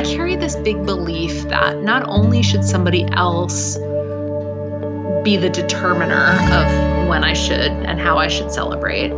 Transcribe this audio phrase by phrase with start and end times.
[0.00, 7.06] I carry this big belief that not only should somebody else be the determiner of
[7.06, 9.10] when I should and how I should celebrate,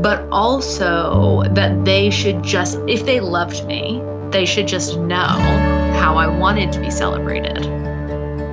[0.00, 5.26] but also that they should just, if they loved me, they should just know
[6.00, 7.62] how I wanted to be celebrated,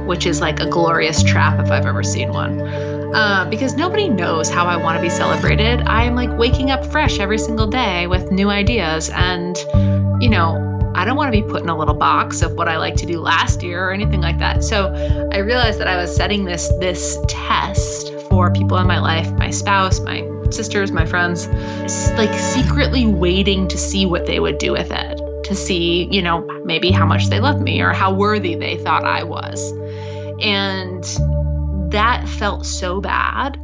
[0.08, 2.60] which is like a glorious trap if I've ever seen one.
[3.16, 5.84] Uh, because nobody knows how I want to be celebrated.
[5.84, 9.10] I'm like waking up fresh every single day with new ideas.
[9.10, 9.58] And,
[10.22, 10.67] you know,
[10.98, 13.06] I don't want to be put in a little box of what I like to
[13.06, 14.64] do last year or anything like that.
[14.64, 14.92] So
[15.32, 19.52] I realized that I was setting this this test for people in my life, my
[19.52, 21.48] spouse, my sisters, my friends,
[22.18, 26.42] like secretly waiting to see what they would do with it, to see, you know,
[26.66, 29.72] maybe how much they loved me or how worthy they thought I was.
[30.42, 31.04] And
[31.92, 33.60] that felt so bad.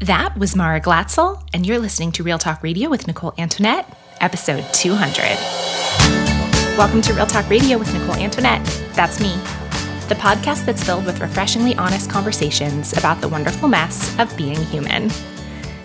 [0.00, 3.86] That was Mara Glatzel, and you're listening to Real Talk Radio with Nicole Antoinette,
[4.20, 5.22] episode 200.
[6.76, 8.64] Welcome to Real Talk Radio with Nicole Antoinette.
[8.94, 9.32] That's me,
[10.08, 15.10] the podcast that's filled with refreshingly honest conversations about the wonderful mess of being human.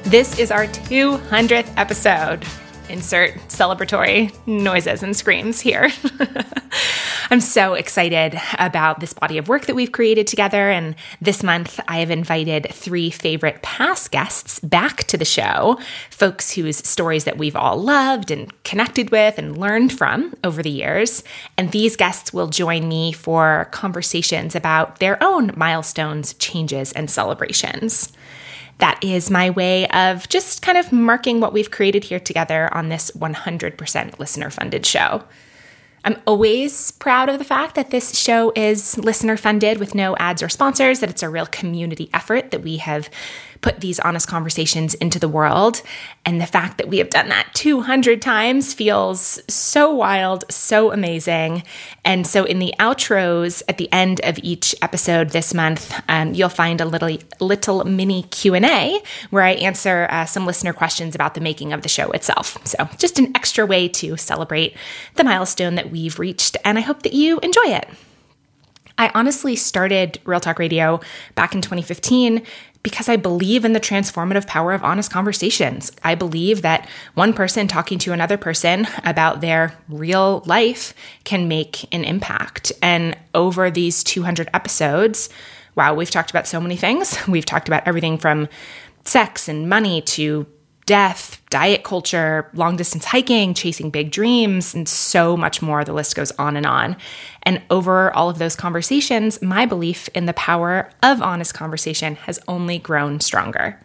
[0.03, 2.45] This is our 200th episode.
[2.89, 5.89] Insert celebratory noises and screams here.
[7.31, 10.69] I'm so excited about this body of work that we've created together.
[10.69, 15.79] And this month, I have invited three favorite past guests back to the show
[16.11, 20.69] folks whose stories that we've all loved and connected with and learned from over the
[20.69, 21.23] years.
[21.57, 28.11] And these guests will join me for conversations about their own milestones, changes, and celebrations
[28.77, 32.89] that is my way of just kind of marking what we've created here together on
[32.89, 35.23] this 100% listener funded show.
[36.05, 40.43] I'm always proud of the fact that this show is listener funded with no ads
[40.43, 43.09] or sponsors, that it's a real community effort that we have
[43.65, 45.81] put these honest conversations into the world.
[46.23, 51.63] And the fact that we have done that 200 times feels so wild, so amazing.
[52.03, 56.49] And so, in the outros at the end of each episode this month, um, you'll
[56.49, 59.01] find a little little mini Q and A
[59.31, 62.59] where I answer uh, some listener questions about the making of the show itself.
[62.67, 64.77] So, just an extra way to celebrate
[65.15, 67.89] the milestone that we've reached, and I hope that you enjoy it.
[68.97, 71.01] I honestly started Real Talk Radio
[71.33, 72.45] back in 2015
[72.85, 75.91] because I believe in the transformative power of honest conversations.
[76.03, 80.93] I believe that one person talking to another person about their real life
[81.23, 82.71] can make an impact.
[82.83, 85.29] And over these 200 episodes,
[85.73, 87.17] wow, we've talked about so many things.
[87.27, 88.47] We've talked about everything from
[89.03, 90.45] sex and money to
[90.85, 95.83] death, diet culture, long distance hiking, chasing big dreams, and so much more.
[95.83, 96.95] The list goes on and on.
[97.43, 102.39] And over all of those conversations, my belief in the power of honest conversation has
[102.47, 103.79] only grown stronger.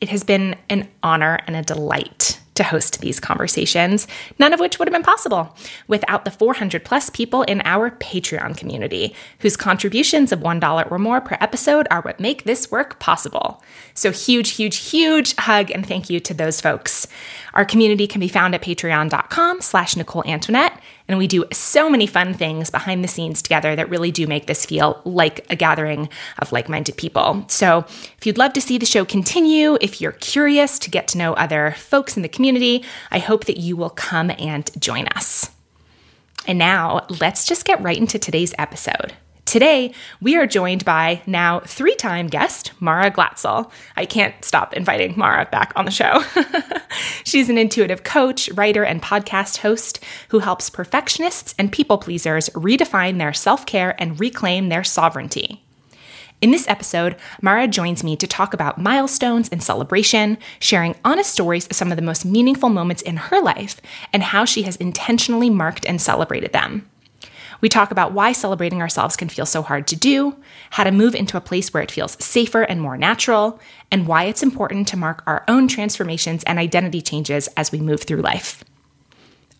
[0.00, 4.06] It has been an honor and a delight to host these conversations,
[4.38, 8.56] none of which would have been possible without the 400 plus people in our Patreon
[8.56, 13.62] community, whose contributions of $1 or more per episode are what make this work possible.
[13.94, 17.06] So, huge, huge, huge hug and thank you to those folks.
[17.54, 22.06] Our community can be found at patreon.com slash Nicole Antoinette, and we do so many
[22.06, 26.08] fun things behind the scenes together that really do make this feel like a gathering
[26.38, 27.44] of like minded people.
[27.48, 31.18] So, if you'd love to see the show continue, if you're curious to get to
[31.18, 35.50] know other folks in the community, I hope that you will come and join us.
[36.46, 39.14] And now, let's just get right into today's episode.
[39.48, 43.70] Today, we are joined by now three time guest, Mara Glatzel.
[43.96, 46.22] I can't stop inviting Mara back on the show.
[47.24, 53.16] She's an intuitive coach, writer, and podcast host who helps perfectionists and people pleasers redefine
[53.16, 55.64] their self care and reclaim their sovereignty.
[56.42, 61.66] In this episode, Mara joins me to talk about milestones and celebration, sharing honest stories
[61.68, 63.80] of some of the most meaningful moments in her life
[64.12, 66.86] and how she has intentionally marked and celebrated them.
[67.60, 70.36] We talk about why celebrating ourselves can feel so hard to do,
[70.70, 73.58] how to move into a place where it feels safer and more natural,
[73.90, 78.02] and why it's important to mark our own transformations and identity changes as we move
[78.02, 78.64] through life.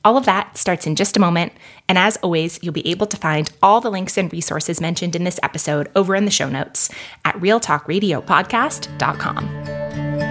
[0.05, 1.53] All of that starts in just a moment,
[1.89, 5.25] and as always, you'll be able to find all the links and resources mentioned in
[5.25, 6.89] this episode over in the show notes
[7.25, 10.28] at realtalkradiopodcast.com.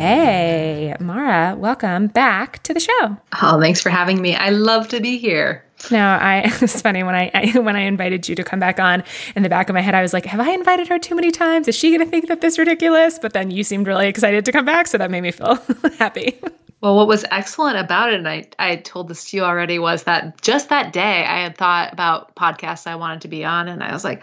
[0.00, 3.18] Okay, Mara, welcome back to the show.
[3.42, 4.34] Oh, thanks for having me.
[4.34, 5.62] I love to be here.
[5.90, 9.04] No, I it's funny when I, I, when I invited you to come back on.
[9.36, 11.30] In the back of my head, I was like, "Have I invited her too many
[11.30, 11.68] times?
[11.68, 14.46] Is she going to think that this is ridiculous?" But then you seemed really excited
[14.46, 15.58] to come back, so that made me feel
[15.98, 16.40] happy.
[16.80, 20.04] Well, what was excellent about it, and I, I told this to you already, was
[20.04, 23.82] that just that day I had thought about podcasts I wanted to be on, and
[23.82, 24.22] I was like,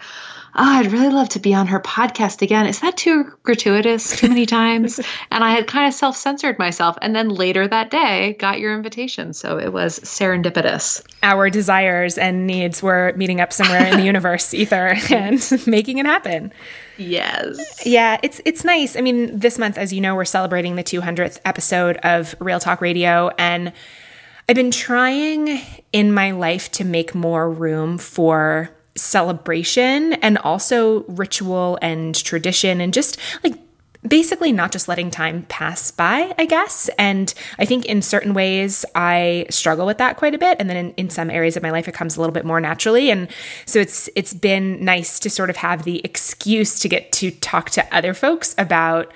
[0.60, 2.66] Oh, I'd really love to be on her podcast again.
[2.66, 4.98] Is that too gratuitous too many times?
[5.30, 6.98] and I had kind of self censored myself.
[7.00, 9.32] And then later that day, got your invitation.
[9.34, 11.00] So it was serendipitous.
[11.22, 16.06] Our desires and needs were meeting up somewhere in the universe, ether, and making it
[16.06, 16.52] happen.
[16.96, 17.86] Yes.
[17.86, 18.96] Yeah, it's it's nice.
[18.96, 22.80] I mean, this month, as you know, we're celebrating the 200th episode of Real Talk
[22.80, 23.72] Radio, and
[24.48, 25.60] I've been trying
[25.92, 32.92] in my life to make more room for celebration and also ritual and tradition and
[32.92, 33.54] just like
[34.06, 36.88] basically not just letting time pass by, I guess.
[36.98, 40.56] And I think in certain ways I struggle with that quite a bit.
[40.60, 42.60] And then in, in, some areas of my life it comes a little bit more
[42.60, 43.10] naturally.
[43.10, 43.28] And
[43.66, 47.70] so it's it's been nice to sort of have the excuse to get to talk
[47.70, 49.12] to other folks about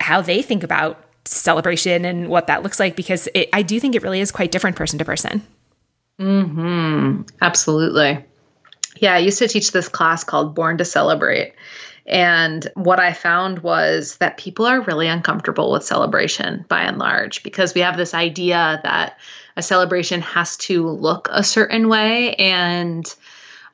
[0.00, 3.94] how they think about celebration and what that looks like because it, I do think
[3.94, 5.42] it really is quite different person to person.
[6.18, 7.22] Hmm.
[7.40, 8.24] Absolutely.
[8.96, 11.54] Yeah, I used to teach this class called Born to Celebrate.
[12.06, 17.42] And what I found was that people are really uncomfortable with celebration by and large
[17.42, 19.18] because we have this idea that
[19.56, 22.34] a celebration has to look a certain way.
[22.34, 23.14] And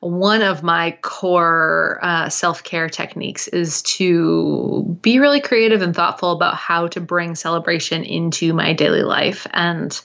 [0.01, 6.31] one of my core uh, self care techniques is to be really creative and thoughtful
[6.31, 9.99] about how to bring celebration into my daily life and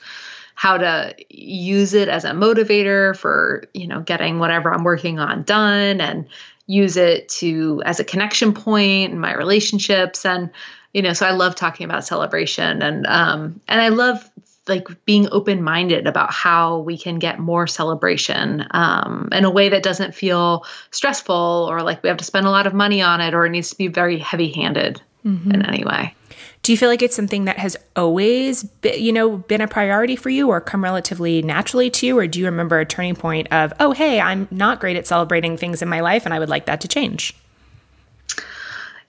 [0.55, 5.43] how to use it as a motivator for you know getting whatever i'm working on
[5.43, 6.27] done and
[6.67, 10.51] use it to as a connection point in my relationships and
[10.93, 14.31] you know so i love talking about celebration and um and i love
[14.69, 19.69] like being open minded about how we can get more celebration um, in a way
[19.69, 23.21] that doesn't feel stressful or like we have to spend a lot of money on
[23.21, 25.51] it or it needs to be very heavy handed mm-hmm.
[25.51, 26.15] in any way.
[26.63, 30.15] Do you feel like it's something that has always, been, you know, been a priority
[30.15, 33.49] for you, or come relatively naturally to you, or do you remember a turning point
[33.51, 36.49] of, oh, hey, I'm not great at celebrating things in my life, and I would
[36.49, 37.35] like that to change?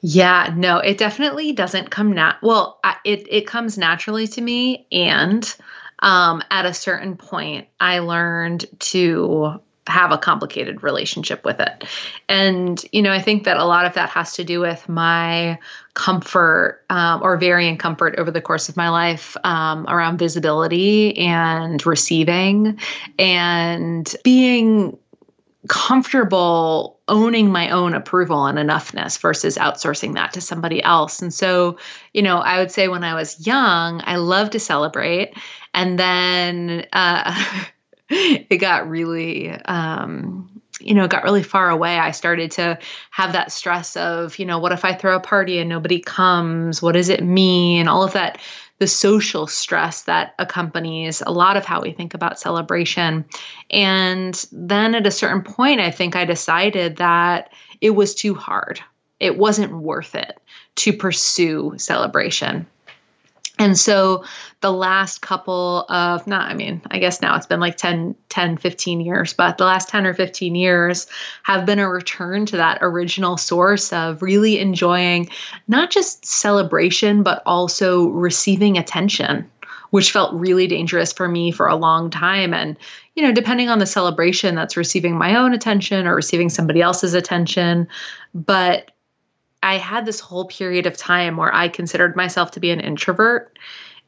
[0.01, 2.37] Yeah, no, it definitely doesn't come nat.
[2.41, 5.55] Well, I, it it comes naturally to me, and
[5.99, 11.83] um, at a certain point, I learned to have a complicated relationship with it.
[12.29, 15.59] And, you know, I think that a lot of that has to do with my
[15.93, 21.85] comfort um, or varying comfort over the course of my life um, around visibility and
[21.85, 22.79] receiving
[23.19, 24.97] and being
[25.67, 31.21] comfortable owning my own approval and enoughness versus outsourcing that to somebody else.
[31.21, 31.77] And so,
[32.13, 35.33] you know, I would say when I was young, I loved to celebrate.
[35.73, 37.33] And then uh,
[38.09, 41.97] it got really, um, you know, it got really far away.
[41.97, 42.77] I started to
[43.11, 46.81] have that stress of, you know, what if I throw a party and nobody comes?
[46.81, 47.87] What does it mean?
[47.87, 48.39] All of that
[48.79, 53.23] the social stress that accompanies a lot of how we think about celebration.
[53.69, 58.81] And then at a certain point, I think I decided that it was too hard.
[59.21, 60.37] It wasn't worth it
[60.75, 62.67] to pursue celebration.
[63.59, 64.25] And so
[64.61, 68.57] the last couple of, not, I mean, I guess now it's been like 10, 10,
[68.57, 71.05] 15 years, but the last 10 or 15 years
[71.43, 75.29] have been a return to that original source of really enjoying
[75.67, 79.49] not just celebration, but also receiving attention,
[79.91, 82.55] which felt really dangerous for me for a long time.
[82.55, 82.75] And,
[83.13, 87.13] you know, depending on the celebration that's receiving my own attention or receiving somebody else's
[87.13, 87.87] attention.
[88.33, 88.89] But
[89.63, 93.57] I had this whole period of time where I considered myself to be an introvert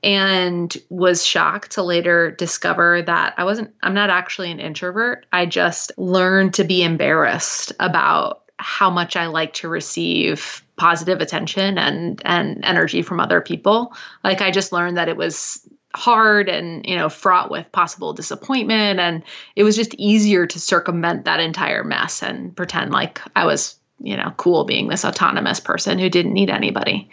[0.04, 5.26] and was shocked to later discover that I wasn't, I'm not actually an introvert.
[5.32, 11.78] I just learned to be embarrassed about how much I like to receive positive attention
[11.78, 13.94] and and energy from other people.
[14.24, 19.00] Like I just learned that it was hard and you know fraught with possible disappointment
[19.00, 19.24] and
[19.56, 24.18] it was just easier to circumvent that entire mess and pretend like I was you
[24.18, 27.10] know, cool being this autonomous person who didn't need anybody.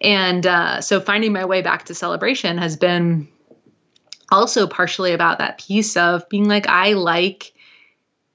[0.00, 3.28] And uh, so finding my way back to celebration has been
[4.30, 7.52] also partially about that piece of being like, I like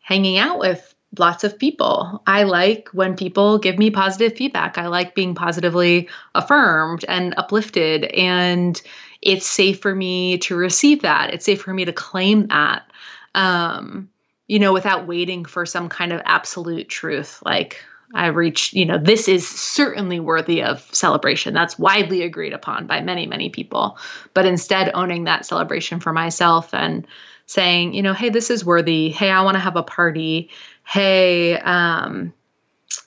[0.02, 2.22] hanging out with lots of people.
[2.28, 4.78] I like when people give me positive feedback.
[4.78, 8.06] I like being positively affirmed and uplifted.
[8.06, 8.82] And
[9.22, 11.34] it's safe for me to receive that.
[11.34, 12.90] It's safe for me to claim that.
[13.36, 14.10] Um,
[14.48, 17.42] you know, without waiting for some kind of absolute truth.
[17.46, 21.54] Like, I reached, you know, this is certainly worthy of celebration.
[21.54, 23.98] That's widely agreed upon by many, many people.
[24.34, 27.06] But instead, owning that celebration for myself and
[27.48, 29.10] saying, you know, hey, this is worthy.
[29.10, 30.50] Hey, I want to have a party.
[30.86, 32.34] Hey, um,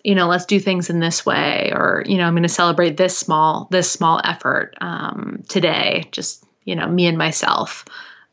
[0.04, 2.99] you know, let's do things in this way, or you know, I'm going to celebrate
[2.99, 6.06] this small, this small effort um, today.
[6.12, 7.87] Just you know, me and myself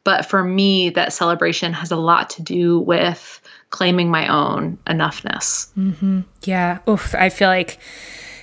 [0.07, 5.67] But for me, that celebration has a lot to do with claiming my own enoughness.
[5.77, 6.21] Mm-hmm.
[6.45, 6.79] Yeah.
[6.87, 7.13] Oof.
[7.13, 7.77] I feel like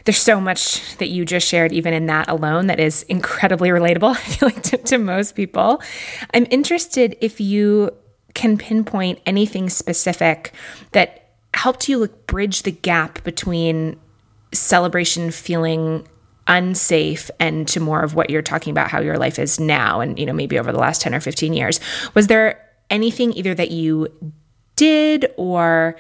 [0.05, 4.11] there's so much that you just shared, even in that alone, that is incredibly relatable,
[4.15, 5.81] I feel like, to, to most people.
[6.35, 7.93] I'm interested if you
[8.35, 10.53] can pinpoint anything specific
[10.93, 13.99] that helped you like, bridge the gap between
[14.53, 16.07] celebration feeling
[16.47, 20.19] unsafe and to more of what you're talking about how your life is now and
[20.19, 21.81] you know maybe over the last 10 or 15 years
[22.15, 22.61] was there
[22.91, 24.09] anything either that you
[24.77, 25.97] did or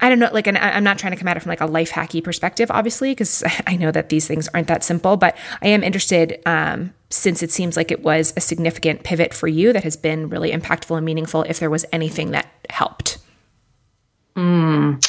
[0.00, 1.90] I don't know, like, I'm not trying to come at it from like a life
[1.90, 5.82] hacky perspective, obviously, because I know that these things aren't that simple, but I am
[5.82, 9.96] interested um, since it seems like it was a significant pivot for you that has
[9.96, 13.18] been really impactful and meaningful, if there was anything that helped.
[14.34, 15.04] Mm.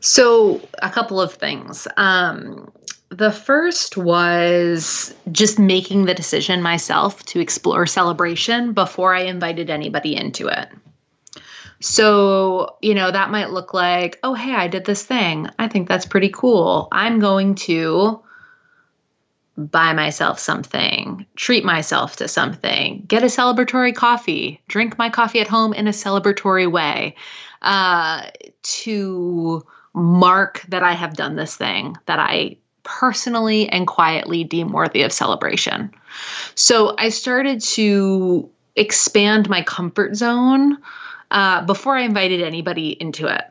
[0.00, 1.86] So, a couple of things.
[1.96, 2.72] Um,
[3.10, 10.16] the first was just making the decision myself to explore celebration before I invited anybody
[10.16, 10.68] into it.
[11.80, 15.48] So, you know, that might look like, oh, hey, I did this thing.
[15.58, 16.88] I think that's pretty cool.
[16.92, 18.22] I'm going to
[19.56, 25.48] buy myself something, treat myself to something, get a celebratory coffee, drink my coffee at
[25.48, 27.16] home in a celebratory way,
[27.62, 28.28] uh,
[28.62, 35.02] to mark that I have done this thing that I personally and quietly deem worthy
[35.02, 35.92] of celebration.
[36.54, 40.78] So I started to expand my comfort zone
[41.30, 43.44] uh, before I invited anybody into it.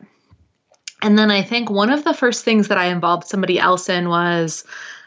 [1.02, 4.08] And then I think one of the first things that I involved somebody else in
[4.08, 4.64] was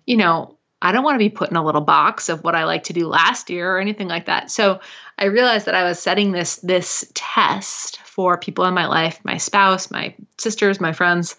[0.07, 2.63] you know, I don't want to be put in a little box of what I
[2.63, 4.49] like to do last year or anything like that.
[4.49, 4.79] So
[5.19, 9.37] I realized that I was setting this this test for people in my life, my
[9.37, 11.35] spouse, my sisters, my friends,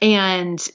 [0.00, 0.66] and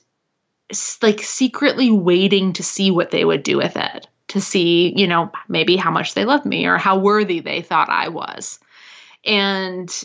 [1.02, 5.32] like secretly waiting to see what they would do with it to see, you know,
[5.48, 8.60] maybe how much they loved me or how worthy they thought I was.
[9.24, 10.04] And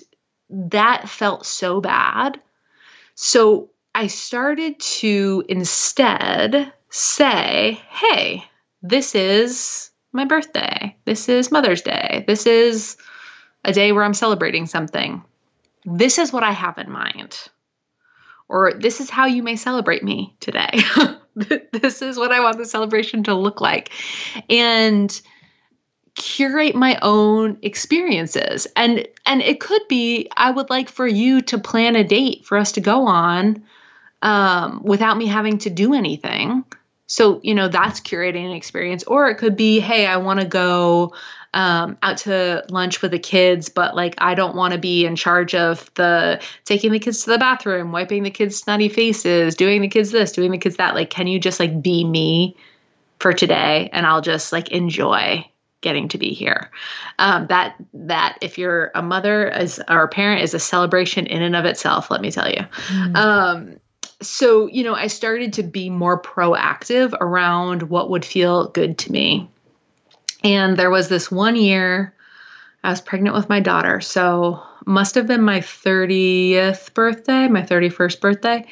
[0.50, 2.38] that felt so bad.
[3.14, 8.44] So I started to instead say, hey,
[8.82, 10.94] this is my birthday.
[11.06, 12.24] This is Mother's Day.
[12.26, 12.98] This is
[13.64, 15.24] a day where I'm celebrating something.
[15.86, 17.48] This is what I have in mind.
[18.46, 20.80] Or this is how you may celebrate me today.
[21.72, 23.90] this is what I want the celebration to look like.
[24.50, 25.20] And
[26.18, 31.56] curate my own experiences and and it could be i would like for you to
[31.58, 33.62] plan a date for us to go on
[34.22, 36.64] um, without me having to do anything
[37.06, 40.46] so you know that's curating an experience or it could be hey i want to
[40.46, 41.14] go
[41.54, 45.16] um, out to lunch with the kids, but like I don't want to be in
[45.16, 49.80] charge of the taking the kids to the bathroom, wiping the kids' snotty faces, doing
[49.80, 50.94] the kids this, doing the kids that.
[50.94, 52.56] Like, can you just like be me
[53.18, 55.44] for today, and I'll just like enjoy
[55.80, 56.70] getting to be here.
[57.18, 61.42] Um, that that if you're a mother as or a parent is a celebration in
[61.42, 62.10] and of itself.
[62.10, 62.66] Let me tell you.
[62.88, 63.16] Mm.
[63.16, 63.80] Um,
[64.20, 69.12] so you know, I started to be more proactive around what would feel good to
[69.12, 69.48] me.
[70.44, 72.14] And there was this one year
[72.84, 74.00] I was pregnant with my daughter.
[74.00, 78.66] So, must have been my 30th birthday, my 31st birthday.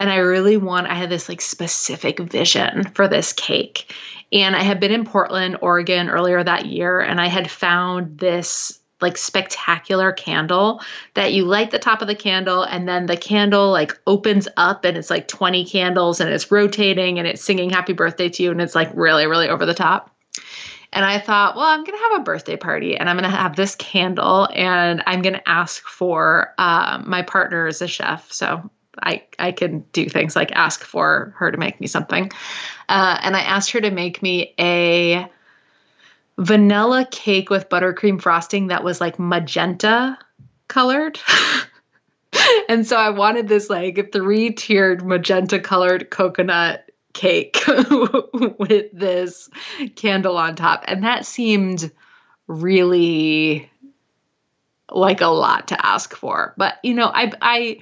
[0.00, 3.94] And I really want, I had this like specific vision for this cake.
[4.32, 8.80] And I had been in Portland, Oregon earlier that year, and I had found this
[9.00, 10.80] like spectacular candle
[11.14, 14.86] that you light the top of the candle and then the candle like opens up
[14.86, 18.50] and it's like 20 candles and it's rotating and it's singing happy birthday to you
[18.50, 20.15] and it's like really really over the top
[20.96, 23.36] and I thought, well, I'm going to have a birthday party and I'm going to
[23.36, 28.32] have this candle and I'm going to ask for uh, my partner is a chef.
[28.32, 28.70] So
[29.02, 32.32] I, I can do things like ask for her to make me something.
[32.88, 35.30] Uh, and I asked her to make me a
[36.38, 40.18] vanilla cake with buttercream frosting that was like magenta
[40.68, 41.20] colored.
[42.70, 46.85] and so I wanted this like three tiered magenta colored coconut
[47.16, 47.58] cake
[48.58, 49.48] with this
[49.96, 50.84] candle on top.
[50.86, 51.90] And that seemed
[52.46, 53.70] really
[54.90, 56.54] like a lot to ask for.
[56.56, 57.78] But you know, I I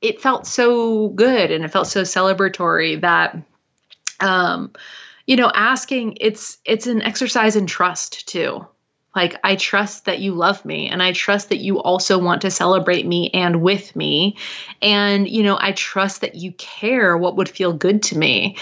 [0.00, 3.36] it felt so good and it felt so celebratory that
[4.20, 4.72] um
[5.26, 8.66] you know, asking it's it's an exercise in trust too.
[9.16, 12.50] Like, I trust that you love me and I trust that you also want to
[12.50, 14.36] celebrate me and with me.
[14.82, 18.56] And, you know, I trust that you care what would feel good to me.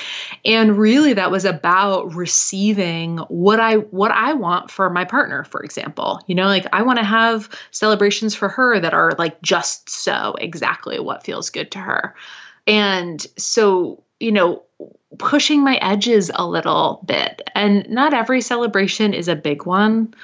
[0.44, 5.62] And really that was about receiving what I what I want for my partner, for
[5.62, 6.20] example.
[6.26, 10.36] You know, like I want to have celebrations for her that are like just so
[10.38, 12.14] exactly what feels good to her.
[12.66, 14.62] And so, you know,
[15.18, 17.42] pushing my edges a little bit.
[17.54, 20.14] And not every celebration is a big one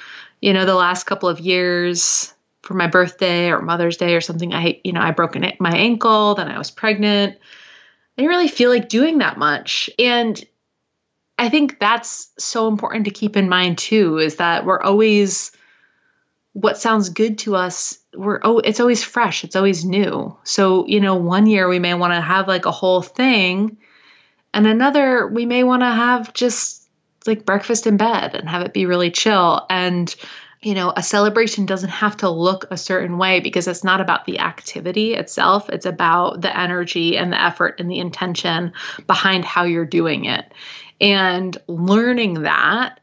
[0.40, 2.32] you know, the last couple of years
[2.62, 5.72] for my birthday or Mother's Day or something, I, you know, I broke an, my
[5.72, 7.36] ankle, then I was pregnant.
[7.36, 9.90] I didn't really feel like doing that much.
[9.98, 10.42] And
[11.38, 15.52] I think that's so important to keep in mind too, is that we're always,
[16.52, 20.36] what sounds good to us, we're, oh, it's always fresh, it's always new.
[20.44, 23.78] So, you know, one year we may want to have like a whole thing,
[24.52, 26.88] and another we may want to have just
[27.26, 29.66] like breakfast in bed and have it be really chill.
[29.68, 30.14] And,
[30.62, 34.24] you know, a celebration doesn't have to look a certain way because it's not about
[34.24, 35.68] the activity itself.
[35.68, 38.72] It's about the energy and the effort and the intention
[39.06, 40.52] behind how you're doing it.
[41.00, 43.00] And learning that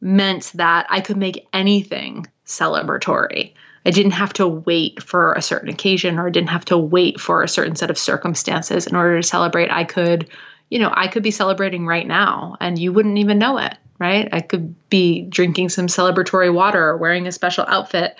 [0.00, 3.52] meant that I could make anything celebratory.
[3.86, 7.20] I didn't have to wait for a certain occasion or I didn't have to wait
[7.20, 9.70] for a certain set of circumstances in order to celebrate.
[9.70, 10.28] I could
[10.70, 14.28] you know, I could be celebrating right now and you wouldn't even know it, right?
[14.32, 18.16] I could be drinking some celebratory water or wearing a special outfit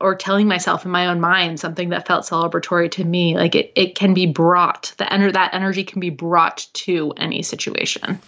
[0.00, 3.36] or telling myself in my own mind something that felt celebratory to me.
[3.36, 7.42] Like it, it can be brought, the ener- that energy can be brought to any
[7.42, 8.20] situation.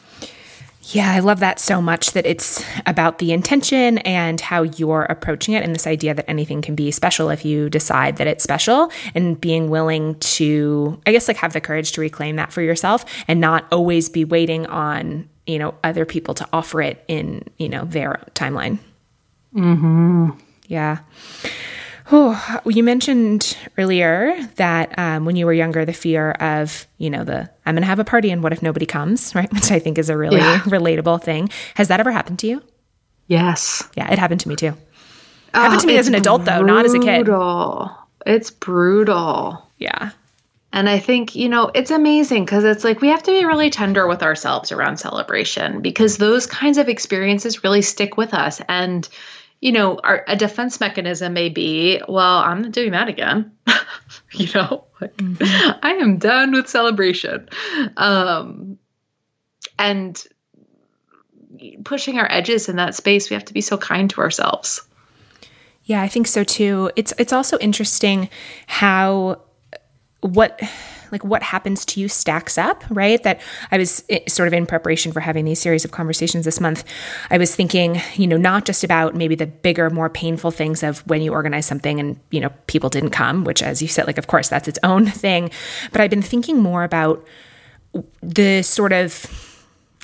[0.90, 5.54] Yeah, I love that so much that it's about the intention and how you're approaching
[5.54, 8.92] it, and this idea that anything can be special if you decide that it's special,
[9.12, 13.04] and being willing to, I guess, like have the courage to reclaim that for yourself
[13.26, 17.68] and not always be waiting on, you know, other people to offer it in, you
[17.68, 18.78] know, their timeline.
[19.56, 20.30] Mm hmm.
[20.68, 20.98] Yeah.
[22.12, 27.24] Oh, you mentioned earlier that um, when you were younger, the fear of, you know,
[27.24, 29.52] the I'm going to have a party and what if nobody comes, right?
[29.52, 30.60] Which I think is a really yeah.
[30.64, 31.50] relatable thing.
[31.74, 32.62] Has that ever happened to you?
[33.26, 33.82] Yes.
[33.96, 34.74] Yeah, it happened to me too.
[35.52, 36.60] Oh, happened to me as an adult, brutal.
[36.60, 37.28] though, not as a kid.
[38.26, 39.66] It's brutal.
[39.78, 40.10] Yeah.
[40.72, 43.70] And I think, you know, it's amazing because it's like we have to be really
[43.70, 48.60] tender with ourselves around celebration because those kinds of experiences really stick with us.
[48.68, 49.08] And,
[49.60, 53.52] you know, our, a defense mechanism may be, well, I'm not doing that again.
[54.32, 55.78] you know, like, mm-hmm.
[55.82, 57.48] I am done with celebration.
[57.96, 58.78] Um,
[59.78, 60.22] and
[61.84, 64.86] pushing our edges in that space, we have to be so kind to ourselves.
[65.84, 66.90] Yeah, I think so too.
[66.96, 68.28] It's it's also interesting
[68.66, 69.40] how
[70.20, 70.60] what
[71.12, 73.22] like what happens to you stacks up, right?
[73.22, 73.40] That
[73.70, 76.84] I was eh, sort of in preparation for having these series of conversations this month.
[77.30, 81.06] I was thinking, you know, not just about maybe the bigger, more painful things of
[81.06, 84.18] when you organize something and, you know, people didn't come, which, as you said, like,
[84.18, 85.50] of course, that's its own thing.
[85.92, 87.24] But I've been thinking more about
[88.22, 89.26] the sort of,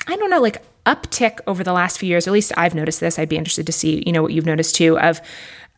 [0.07, 3.17] I don't know, like, uptick over the last few years, at least I've noticed this.
[3.17, 5.21] I'd be interested to see, you know, what you've noticed too of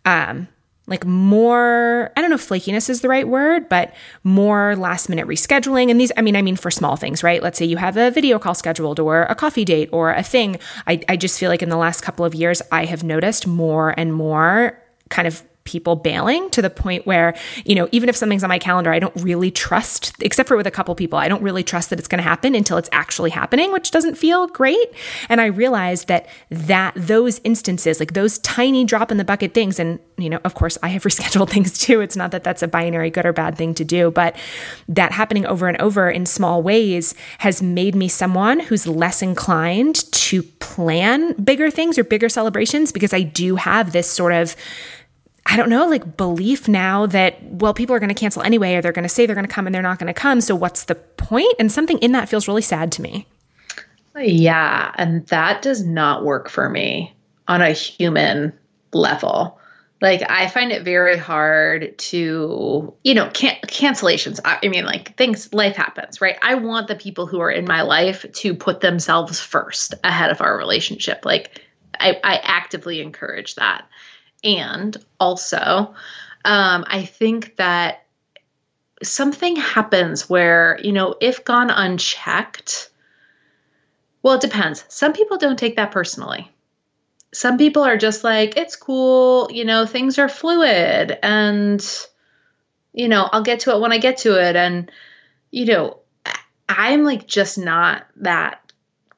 [0.05, 0.47] um,
[0.87, 3.93] like more i don't know if flakiness is the right word but
[4.23, 5.89] more last minute rescheduling.
[5.89, 7.41] And these i mean i mean for small things right?
[7.41, 10.57] Let's say you have a video call scheduled or a coffee date or a thing.
[10.87, 13.93] I, I just feel like in the last couple of years i have noticed more
[13.97, 18.43] and more kind of people bailing to the point where, you know, even if something's
[18.43, 21.41] on my calendar, I don't really trust, except for with a couple people, I don't
[21.41, 24.93] really trust that it's going to happen until it's actually happening, which doesn't feel great.
[25.27, 29.79] And I realized that that those instances, like those tiny drop in the bucket things,
[29.79, 31.99] and, you know, of course, I have rescheduled things too.
[31.99, 34.35] It's not that that's a binary good or bad thing to do, but
[34.87, 40.11] that happening over and over in small ways has made me someone who's less inclined
[40.11, 44.55] to plan bigger things or bigger celebrations because I do have this sort of
[45.45, 48.81] I don't know, like belief now that, well, people are going to cancel anyway, or
[48.81, 50.41] they're going to say they're going to come and they're not going to come.
[50.41, 51.53] So what's the point?
[51.59, 53.27] And something in that feels really sad to me.
[54.17, 54.91] Yeah.
[54.95, 57.13] And that does not work for me
[57.47, 58.53] on a human
[58.91, 59.59] level.
[60.01, 64.39] Like, I find it very hard to, you know, can- cancellations.
[64.43, 66.37] I, I mean, like, things, life happens, right?
[66.41, 70.41] I want the people who are in my life to put themselves first ahead of
[70.41, 71.23] our relationship.
[71.23, 71.61] Like,
[71.99, 73.85] I, I actively encourage that.
[74.45, 75.95] And also,
[76.45, 78.05] um, I think that
[79.03, 82.89] something happens where, you know, if gone unchecked,
[84.21, 84.85] well, it depends.
[84.87, 86.49] Some people don't take that personally.
[87.33, 91.85] Some people are just like, it's cool, you know, things are fluid and,
[92.93, 94.55] you know, I'll get to it when I get to it.
[94.55, 94.89] And,
[95.51, 95.99] you know,
[96.69, 98.64] I'm like just not that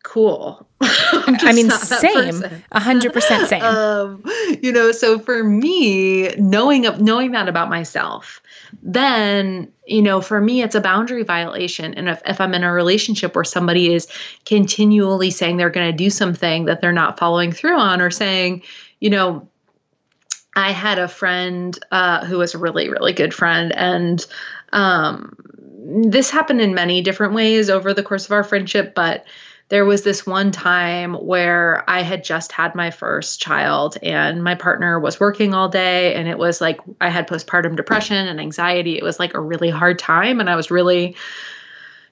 [0.08, 0.66] cool.
[0.82, 2.42] I mean, same,
[2.72, 3.62] a hundred percent same.
[3.62, 4.24] Um,
[4.62, 8.42] you know, so for me, knowing of knowing that about myself,
[8.82, 11.94] then you know, for me, it's a boundary violation.
[11.96, 14.08] And if, if I'm in a relationship where somebody is
[14.46, 18.64] continually saying they're going to do something that they're not following through on, or saying,
[19.02, 19.48] you know,
[20.56, 24.26] I had a friend uh, who was a really, really good friend, and
[24.72, 25.36] um,
[26.06, 29.26] this happened in many different ways over the course of our friendship, but
[29.70, 34.56] there was this one time where I had just had my first child and my
[34.56, 38.98] partner was working all day and it was like I had postpartum depression and anxiety.
[38.98, 41.18] It was like a really hard time and I was really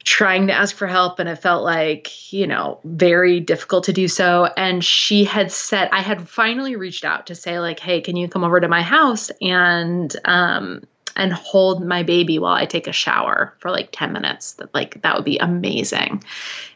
[0.04, 4.08] trying to ask for help and it felt like, you know, very difficult to do
[4.10, 8.18] so and she had said I had finally reached out to say like, "Hey, can
[8.18, 10.84] you come over to my house and um
[11.16, 14.54] and hold my baby while I take a shower for like 10 minutes.
[14.54, 16.24] That like that would be amazing.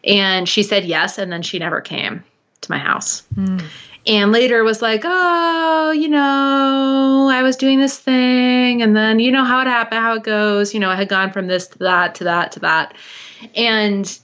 [0.03, 2.23] And she said yes and then she never came
[2.61, 3.23] to my house.
[3.35, 3.63] Mm.
[4.07, 9.31] And later was like, "Oh, you know, I was doing this thing and then you
[9.31, 11.79] know how it happened, how it goes, you know, I had gone from this to
[11.79, 12.93] that to that to that."
[13.55, 14.19] And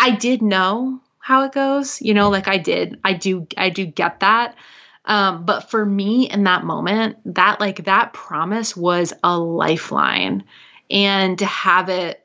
[0.00, 2.98] I did know how it goes, you know, like I did.
[3.04, 4.56] I do I do get that.
[5.04, 10.44] Um, but for me in that moment, that like that promise was a lifeline.
[10.90, 12.24] And to have it,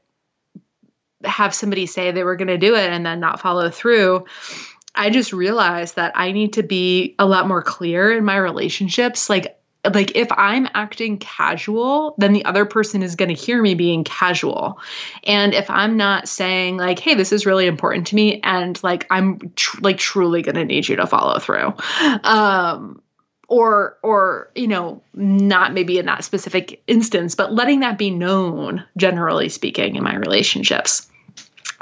[1.23, 4.25] have somebody say they were going to do it and then not follow through,
[4.93, 9.29] I just realized that I need to be a lot more clear in my relationships.
[9.29, 9.56] Like,
[9.93, 14.03] like if I'm acting casual, then the other person is going to hear me being
[14.03, 14.79] casual.
[15.23, 19.05] And if I'm not saying like, "Hey, this is really important to me," and like
[19.09, 21.73] I'm tr- like truly going to need you to follow through,
[22.23, 23.01] um,
[23.47, 28.83] or or you know, not maybe in that specific instance, but letting that be known,
[28.97, 31.09] generally speaking, in my relationships,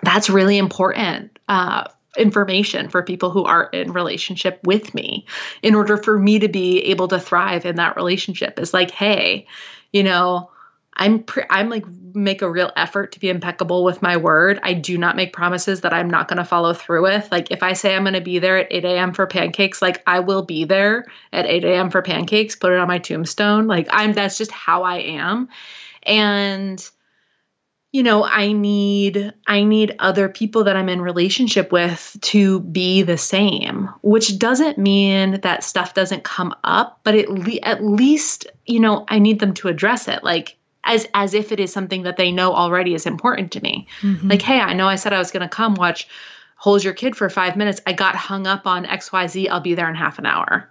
[0.04, 1.86] that's really important uh,
[2.17, 5.25] information for people who are in relationship with me
[5.62, 8.60] in order for me to be able to thrive in that relationship.
[8.60, 9.47] Is like hey
[9.91, 10.49] you know
[10.97, 14.60] i'm pre- i'm like make a real effort to be impeccable with my word.
[14.63, 17.30] I do not make promises that i'm not going to follow through with.
[17.32, 20.01] Like if i say i'm going to be there at 8 a.m for pancakes like
[20.08, 23.67] i will be there at 8 a.m for pancakes put it on my tombstone.
[23.67, 25.49] Like i'm that's just how i am.
[26.04, 26.89] And
[27.95, 33.01] you know i need i need other people that i'm in relationship with to be
[33.01, 38.47] the same which doesn't mean that stuff doesn't come up but at, le- at least
[38.65, 42.03] you know i need them to address it like as as if it is something
[42.03, 43.88] that they know already is important to me.
[44.01, 44.27] Mm-hmm.
[44.27, 46.10] like hey i know i said i was going to come watch
[46.58, 47.81] hold your kid for 5 minutes.
[47.88, 50.69] I got hung up on xyz i'll be there in half an hour.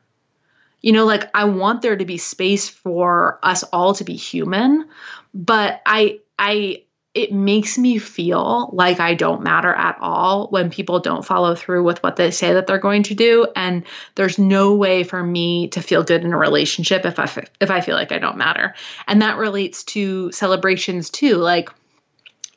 [0.82, 4.86] You know like i want there to be space for us all to be human
[5.32, 6.83] but i i
[7.14, 11.84] it makes me feel like I don't matter at all when people don't follow through
[11.84, 13.84] with what they say that they're going to do and
[14.16, 17.24] there's no way for me to feel good in a relationship if I
[17.60, 18.74] if I feel like I don't matter.
[19.06, 21.36] And that relates to celebrations too.
[21.36, 21.70] Like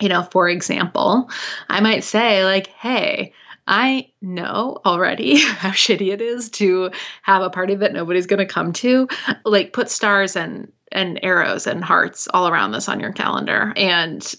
[0.01, 1.29] you know, for example,
[1.69, 3.33] I might say like, "Hey,
[3.67, 6.91] I know already how shitty it is to
[7.21, 9.07] have a party that nobody's going to come to.
[9.43, 14.33] Like put stars and and arrows and hearts all around this on your calendar and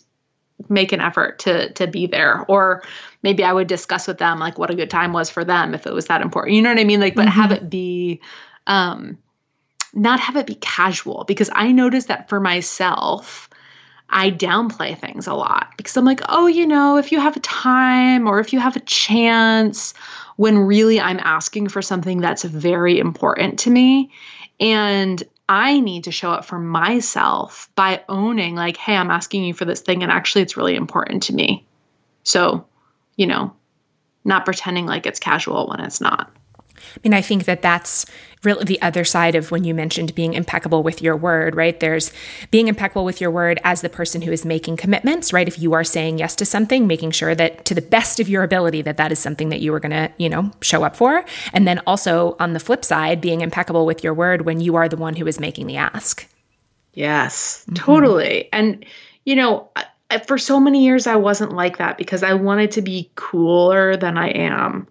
[0.68, 2.44] make an effort to to be there.
[2.48, 2.82] Or
[3.22, 5.86] maybe i would discuss with them like what a good time was for them if
[5.86, 6.56] it was that important.
[6.56, 7.00] You know what i mean?
[7.00, 7.40] Like but mm-hmm.
[7.40, 8.20] have it be
[8.66, 9.18] um
[9.94, 11.24] not have it be casual.
[11.24, 13.48] Because I noticed that for myself,
[14.10, 15.68] I downplay things a lot.
[15.76, 18.76] Because I'm like, oh, you know, if you have a time or if you have
[18.76, 19.94] a chance,
[20.36, 24.10] when really I'm asking for something that's very important to me.
[24.60, 29.54] And I need to show up for myself by owning, like, hey, I'm asking you
[29.54, 31.66] for this thing, and actually it's really important to me.
[32.22, 32.66] So,
[33.16, 33.54] you know,
[34.24, 36.30] not pretending like it's casual when it's not.
[36.96, 38.06] I mean, I think that that's
[38.44, 41.78] really the other side of when you mentioned being impeccable with your word, right?
[41.80, 42.12] There's
[42.50, 45.48] being impeccable with your word as the person who is making commitments, right?
[45.48, 48.42] If you are saying yes to something, making sure that to the best of your
[48.42, 51.24] ability that that is something that you are going to, you know, show up for.
[51.52, 54.88] And then also on the flip side, being impeccable with your word when you are
[54.88, 56.28] the one who is making the ask.
[56.94, 57.74] Yes, mm-hmm.
[57.74, 58.48] totally.
[58.52, 58.84] And
[59.24, 59.68] you know,
[60.26, 64.16] for so many years I wasn't like that because I wanted to be cooler than
[64.16, 64.88] I am.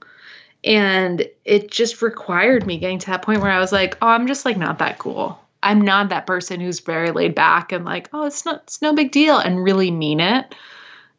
[0.67, 4.27] And it just required me getting to that point where I was like, oh, I'm
[4.27, 5.39] just like not that cool.
[5.63, 8.93] I'm not that person who's very laid back and like, oh, it's not it's no
[8.93, 10.53] big deal and really mean it.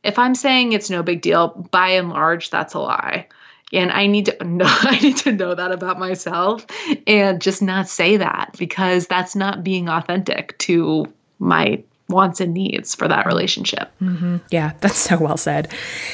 [0.04, 3.26] If I'm saying it's no big deal, by and large, that's a lie.
[3.72, 6.66] And I need to know I need to know that about myself
[7.06, 12.94] and just not say that because that's not being authentic to my wants and needs
[12.94, 13.90] for that relationship.
[14.02, 14.38] Mm-hmm.
[14.50, 15.72] Yeah, that's so well said.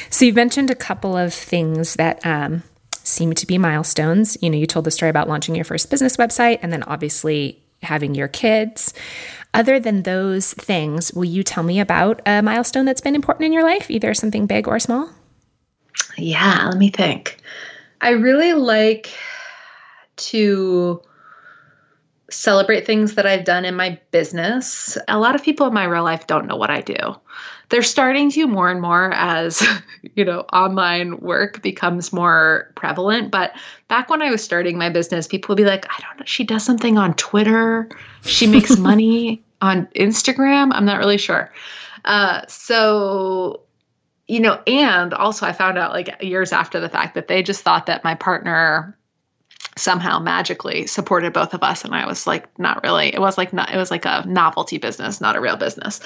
[0.08, 2.62] So you've mentioned a couple of things that um,
[3.04, 4.36] seem to be milestones.
[4.40, 7.62] You know, you told the story about launching your first business website and then obviously
[7.82, 8.92] having your kids.
[9.52, 13.52] Other than those things, will you tell me about a milestone that's been important in
[13.52, 15.08] your life, either something big or small?
[16.18, 17.38] Yeah, let me think.
[18.00, 19.12] I really like
[20.16, 21.00] to
[22.34, 24.98] celebrate things that I've done in my business.
[25.08, 26.96] A lot of people in my real life don't know what I do.
[27.70, 29.66] They're starting to more and more as,
[30.14, 33.30] you know, online work becomes more prevalent.
[33.30, 33.52] But
[33.88, 36.44] back when I was starting my business, people would be like, I don't know, she
[36.44, 37.88] does something on Twitter,
[38.22, 40.70] she makes money on Instagram.
[40.74, 41.52] I'm not really sure.
[42.04, 43.60] Uh, so
[44.26, 47.62] you know, and also I found out like years after the fact that they just
[47.62, 48.96] thought that my partner
[49.76, 51.84] somehow magically supported both of us.
[51.84, 54.78] And i was like not really it was like not it was like a novelty
[54.78, 56.00] business not a real business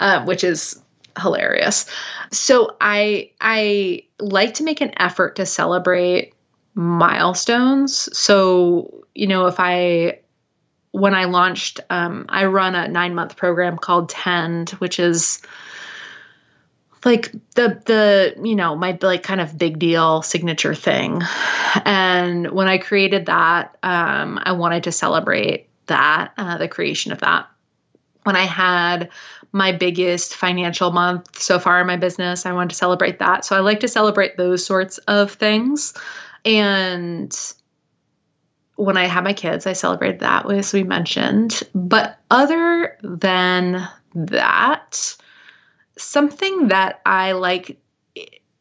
[0.00, 0.80] uh, which is
[1.20, 1.86] hilarious.
[2.32, 6.34] So i i like to make an effort to celebrate
[6.74, 8.08] milestones.
[8.16, 10.20] So you know if i
[10.90, 15.40] when i launched um, i run a nine month program called tend which is
[17.04, 21.22] like the the you know my like kind of big deal signature thing.
[21.84, 27.20] And when i created that um, i wanted to celebrate that uh, the creation of
[27.20, 27.48] that.
[28.24, 29.10] When i had
[29.52, 33.44] my biggest financial month so far in my business i wanted to celebrate that.
[33.44, 35.94] So i like to celebrate those sorts of things.
[36.44, 37.34] And
[38.76, 41.62] when i had my kids i celebrated that as we mentioned.
[41.74, 45.16] But other than that
[45.96, 47.78] something that I like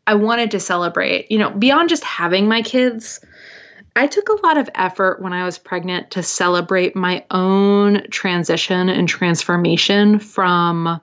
[0.05, 3.21] I wanted to celebrate, you know, beyond just having my kids,
[3.95, 8.89] I took a lot of effort when I was pregnant to celebrate my own transition
[8.89, 10.99] and transformation from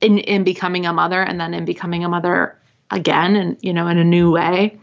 [0.00, 2.58] in, in becoming a mother and then in becoming a mother
[2.90, 4.78] again and you know in a new way.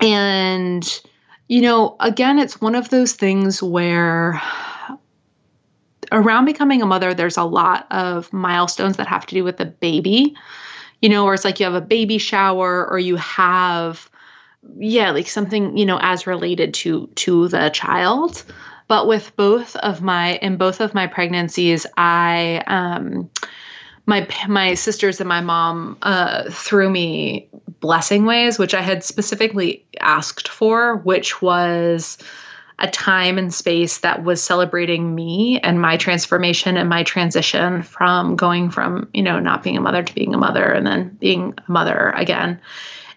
[0.00, 1.00] And
[1.48, 4.42] you know, again, it's one of those things where
[6.12, 9.66] around becoming a mother, there's a lot of milestones that have to do with the
[9.66, 10.36] baby,
[11.02, 14.10] you know, or it's like you have a baby shower or you have,
[14.78, 18.44] yeah, like something, you know, as related to to the child.
[18.88, 23.30] But with both of my in both of my pregnancies, I um
[24.06, 27.48] my my sisters and my mom uh, threw me
[27.80, 32.18] blessing ways, which I had specifically asked for, which was
[32.78, 38.36] a time and space that was celebrating me and my transformation and my transition from
[38.36, 41.54] going from, you know, not being a mother to being a mother and then being
[41.66, 42.60] a mother again.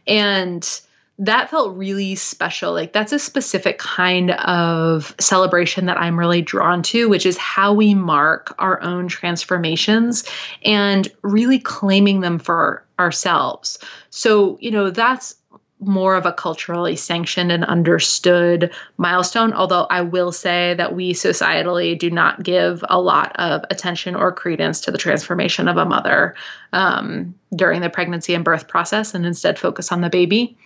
[0.07, 0.81] And
[1.21, 2.71] that felt really special.
[2.71, 7.73] Like that's a specific kind of celebration that I'm really drawn to, which is how
[7.73, 10.23] we mark our own transformations
[10.63, 13.79] and really claiming them for ourselves.
[14.09, 15.35] So, you know, that's
[15.79, 19.53] more of a culturally sanctioned and understood milestone.
[19.53, 24.31] Although I will say that we societally do not give a lot of attention or
[24.31, 26.35] credence to the transformation of a mother
[26.73, 30.57] um, during the pregnancy and birth process and instead focus on the baby.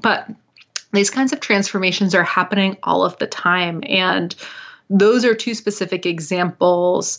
[0.00, 0.28] But
[0.92, 3.82] these kinds of transformations are happening all of the time.
[3.86, 4.34] And
[4.88, 7.18] those are two specific examples.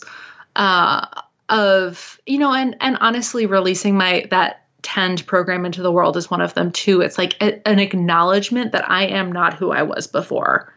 [0.56, 1.06] Uh,
[1.48, 6.30] of you know and and honestly releasing my that tend program into the world is
[6.30, 7.00] one of them too.
[7.00, 10.72] It's like a, an acknowledgement that I am not who I was before.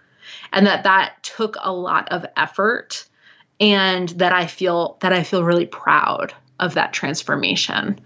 [0.54, 3.06] and that that took a lot of effort
[3.60, 8.00] and that I feel that I feel really proud of that transformation.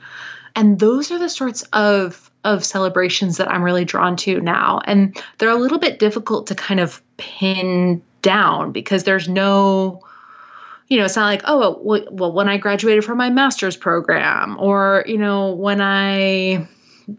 [0.55, 4.81] And those are the sorts of of celebrations that I'm really drawn to now.
[4.85, 10.01] And they're a little bit difficult to kind of pin down because there's no
[10.87, 15.03] you know, it's not like, oh, well, when I graduated from my master's program, or,
[15.07, 16.67] you know, when I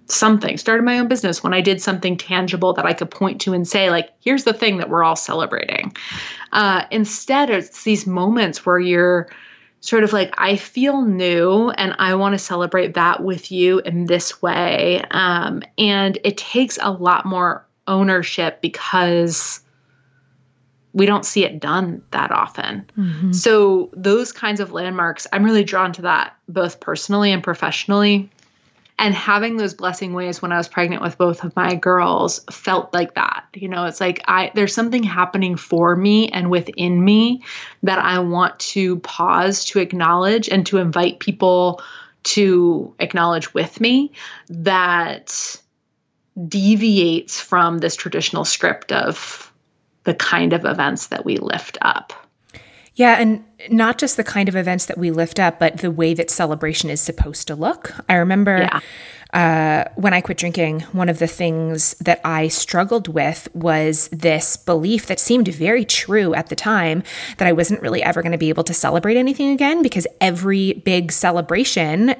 [0.07, 3.53] something, started my own business, when I did something tangible that I could point to
[3.53, 5.94] and say, like, here's the thing that we're all celebrating.
[6.53, 9.29] Uh, instead, it's these moments where you're
[9.81, 14.07] sort of like, I feel new and I want to celebrate that with you in
[14.07, 15.03] this way.
[15.11, 19.61] Um, and it takes a lot more ownership because
[20.94, 22.88] we don't see it done that often.
[22.96, 23.33] Mm-hmm.
[23.33, 28.30] So, those kinds of landmarks, I'm really drawn to that both personally and professionally
[28.98, 32.94] and having those blessing ways when I was pregnant with both of my girls felt
[32.94, 33.44] like that.
[33.54, 37.42] You know, it's like I there's something happening for me and within me
[37.83, 41.83] that I want to pause to acknowledge and to invite people
[42.22, 44.12] to acknowledge with me
[44.48, 45.61] that
[46.48, 49.52] deviates from this traditional script of
[50.04, 52.12] the kind of events that we lift up.
[52.96, 56.14] Yeah, and not just the kind of events that we lift up, but the way
[56.14, 57.92] that celebration is supposed to look.
[58.08, 58.80] I remember yeah.
[59.32, 64.56] uh, when I quit drinking, one of the things that I struggled with was this
[64.56, 67.02] belief that seemed very true at the time
[67.38, 70.74] that I wasn't really ever going to be able to celebrate anything again because every
[70.74, 72.14] big celebration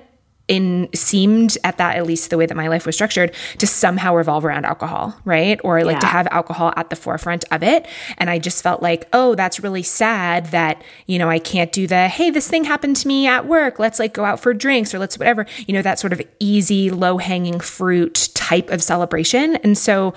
[0.48, 4.14] in seemed at that at least the way that my life was structured to somehow
[4.14, 5.61] revolve around alcohol right?
[5.64, 6.00] Or like yeah.
[6.00, 7.87] to have alcohol at the forefront of it.
[8.18, 11.87] And i just felt like oh that's really sad that you know i can't do
[11.87, 13.78] the hey this thing happened to me at work.
[13.78, 15.46] Let's like go out for drinks or let's whatever.
[15.66, 19.57] You know that sort of easy low hanging fruit type of celebration.
[19.57, 20.14] And so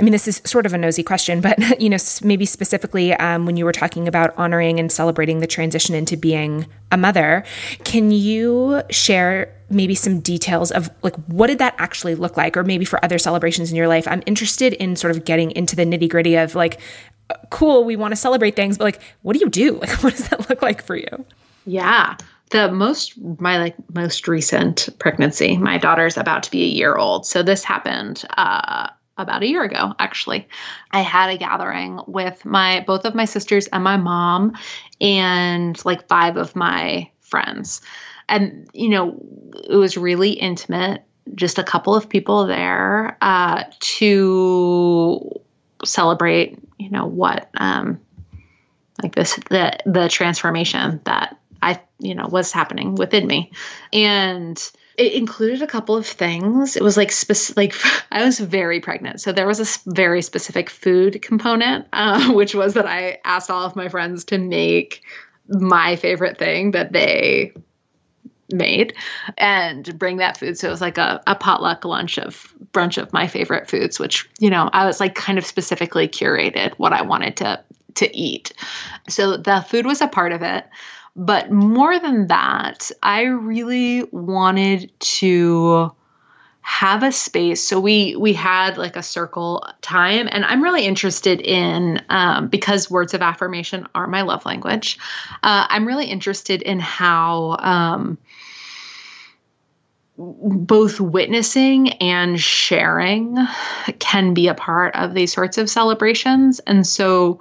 [0.00, 3.46] i mean this is sort of a nosy question but you know maybe specifically um,
[3.46, 7.44] when you were talking about honoring and celebrating the transition into being a mother
[7.84, 12.56] can you share maybe some details of like what did that actually look like?
[12.56, 15.76] Or maybe for other celebrations in your life i'm interested in sort of getting into
[15.76, 16.80] the nitty gritty of like
[17.50, 19.74] cool we want to celebrate things but like what do you do?
[19.80, 21.24] Like what does that look like for you?
[21.66, 22.16] Yeah.
[22.50, 27.24] The most my like most recent pregnancy my daughter's about to be a year old.
[27.26, 28.88] So this happened uh
[29.20, 30.48] about a year ago actually.
[30.90, 34.54] I had a gathering with my both of my sisters and my mom
[35.00, 37.80] and like five of my friends.
[38.28, 39.16] And you know
[39.68, 41.02] it was really intimate
[41.34, 45.40] just a couple of people there uh, to
[45.84, 48.00] celebrate you know what um,
[49.02, 53.50] like this the the transformation that i you know was happening within me.
[53.92, 54.70] And
[55.00, 56.76] it included a couple of things.
[56.76, 57.56] It was like specific.
[57.56, 62.54] Like I was very pregnant, so there was a very specific food component, uh, which
[62.54, 65.02] was that I asked all of my friends to make
[65.48, 67.52] my favorite thing that they
[68.52, 68.94] made
[69.38, 70.58] and bring that food.
[70.58, 74.28] So it was like a, a potluck lunch of brunch of my favorite foods, which,
[74.38, 78.52] you know, I was like kind of specifically curated what I wanted to to eat.
[79.08, 80.64] So the food was a part of it.
[81.16, 85.92] But more than that, I really wanted to
[86.62, 87.62] have a space.
[87.66, 92.90] So we we had like a circle time and i'm really interested in um, because
[92.90, 94.98] words of affirmation are my love language
[95.42, 98.18] uh, i'm really interested in how um,
[100.20, 103.38] both witnessing and sharing
[103.98, 106.60] can be a part of these sorts of celebrations.
[106.66, 107.40] And so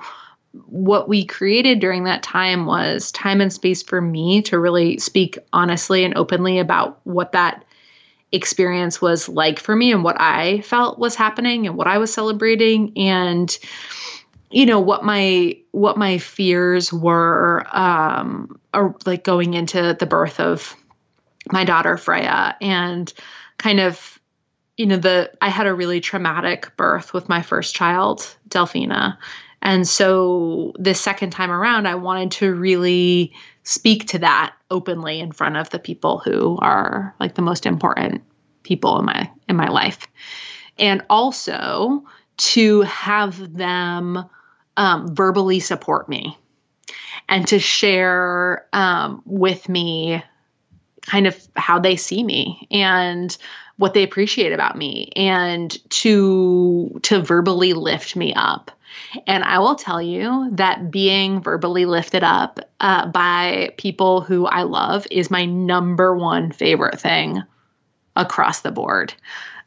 [0.65, 5.38] what we created during that time was time and space for me to really speak
[5.53, 7.63] honestly and openly about what that
[8.31, 12.13] experience was like for me and what I felt was happening and what I was
[12.13, 13.57] celebrating and
[14.51, 20.39] you know what my what my fears were um or like going into the birth
[20.39, 20.75] of
[21.51, 23.12] my daughter Freya and
[23.57, 24.19] kind of
[24.77, 29.17] you know the I had a really traumatic birth with my first child Delphina
[29.62, 35.32] and so this second time around I wanted to really speak to that openly in
[35.32, 38.24] front of the people who are like the most important
[38.63, 40.08] people in my in my life.
[40.78, 42.04] And also
[42.38, 44.24] to have them
[44.78, 46.38] um, verbally support me
[47.28, 50.24] and to share um, with me
[51.01, 53.38] kind of how they see me and
[53.78, 58.72] what they appreciate about me and to to verbally lift me up
[59.27, 64.63] and I will tell you that being verbally lifted up uh, by people who I
[64.63, 67.43] love is my number one favorite thing
[68.15, 69.13] across the board.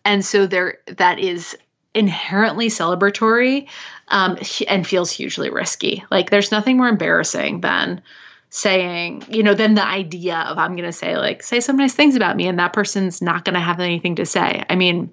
[0.04, 1.56] And so there, that is
[1.94, 3.68] inherently celebratory
[4.08, 6.04] um, and feels hugely risky.
[6.10, 8.02] Like there's nothing more embarrassing than
[8.50, 11.94] saying, you know, than the idea of I'm going to say like say some nice
[11.94, 14.64] things about me and that person's not going to have anything to say.
[14.68, 15.12] I mean,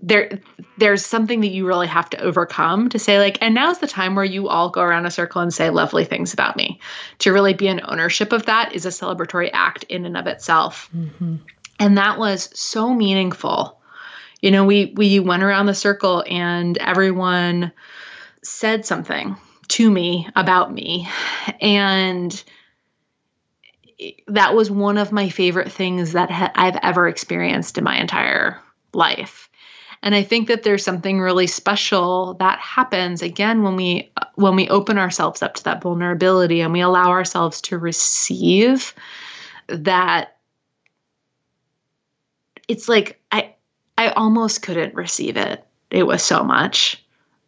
[0.00, 0.40] there
[0.78, 4.14] there's something that you really have to overcome to say like and now's the time
[4.14, 6.80] where you all go around a circle and say lovely things about me.
[7.20, 10.88] To really be an ownership of that is a celebratory act in and of itself.
[10.96, 11.36] Mm-hmm.
[11.80, 13.80] and that was so meaningful.
[14.40, 17.72] You know we we went around the circle and everyone
[18.42, 19.36] said something
[19.68, 21.08] to me about me.
[21.60, 22.42] And
[24.28, 28.60] that was one of my favorite things that ha- I've ever experienced in my entire
[28.94, 29.47] life
[30.02, 34.68] and I think that there's something really special that happens again when we when we
[34.68, 38.94] open ourselves up to that vulnerability and we allow ourselves to receive
[39.68, 40.36] that
[42.68, 43.54] it's like I
[43.96, 45.64] I almost couldn't receive it.
[45.90, 47.04] It was so much.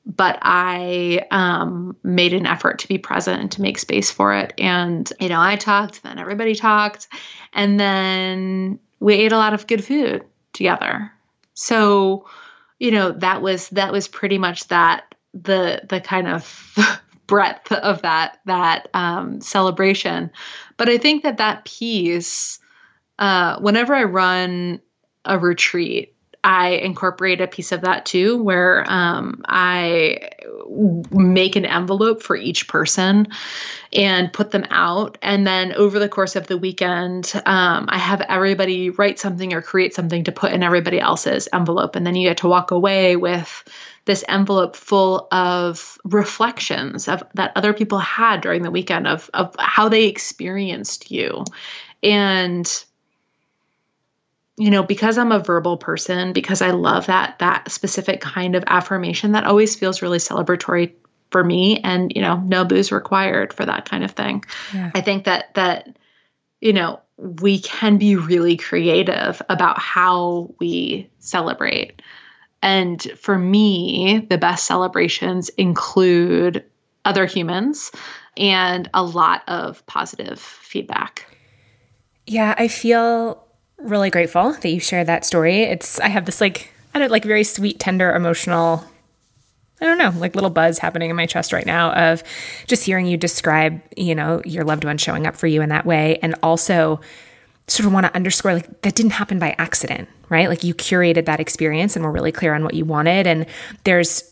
[0.06, 4.52] But I um, made an effort to be present and to make space for it.
[4.58, 7.06] And, you know, I talked, then everybody talked,
[7.52, 10.24] and then we ate a lot of good food
[10.54, 11.12] together.
[11.54, 12.26] So
[12.80, 16.76] you know that was that was pretty much that the the kind of
[17.28, 20.30] breadth of that that um, celebration.
[20.76, 22.58] But i think that that piece
[23.20, 24.80] uh, whenever i run
[25.24, 30.30] a retreat I incorporate a piece of that too, where um, I
[31.10, 33.28] make an envelope for each person
[33.92, 35.18] and put them out.
[35.20, 39.60] And then over the course of the weekend, um, I have everybody write something or
[39.60, 41.94] create something to put in everybody else's envelope.
[41.94, 43.64] And then you get to walk away with
[44.06, 49.54] this envelope full of reflections of that other people had during the weekend of, of
[49.58, 51.44] how they experienced you.
[52.02, 52.84] And
[54.60, 58.62] you know because i'm a verbal person because i love that that specific kind of
[58.66, 60.92] affirmation that always feels really celebratory
[61.30, 64.44] for me and you know no booze required for that kind of thing.
[64.74, 64.90] Yeah.
[64.94, 65.96] i think that that
[66.60, 72.00] you know we can be really creative about how we celebrate.
[72.62, 76.64] And for me the best celebrations include
[77.04, 77.90] other humans
[78.38, 81.26] and a lot of positive feedback.
[82.26, 83.46] Yeah i feel
[83.82, 85.62] really grateful that you shared that story.
[85.62, 88.84] It's I have this like I don't like very sweet, tender, emotional
[89.80, 92.22] I don't know, like little buzz happening in my chest right now of
[92.66, 95.86] just hearing you describe, you know, your loved one showing up for you in that
[95.86, 97.00] way and also
[97.66, 100.48] sort of want to underscore like that didn't happen by accident, right?
[100.48, 103.46] Like you curated that experience and were really clear on what you wanted and
[103.84, 104.24] there's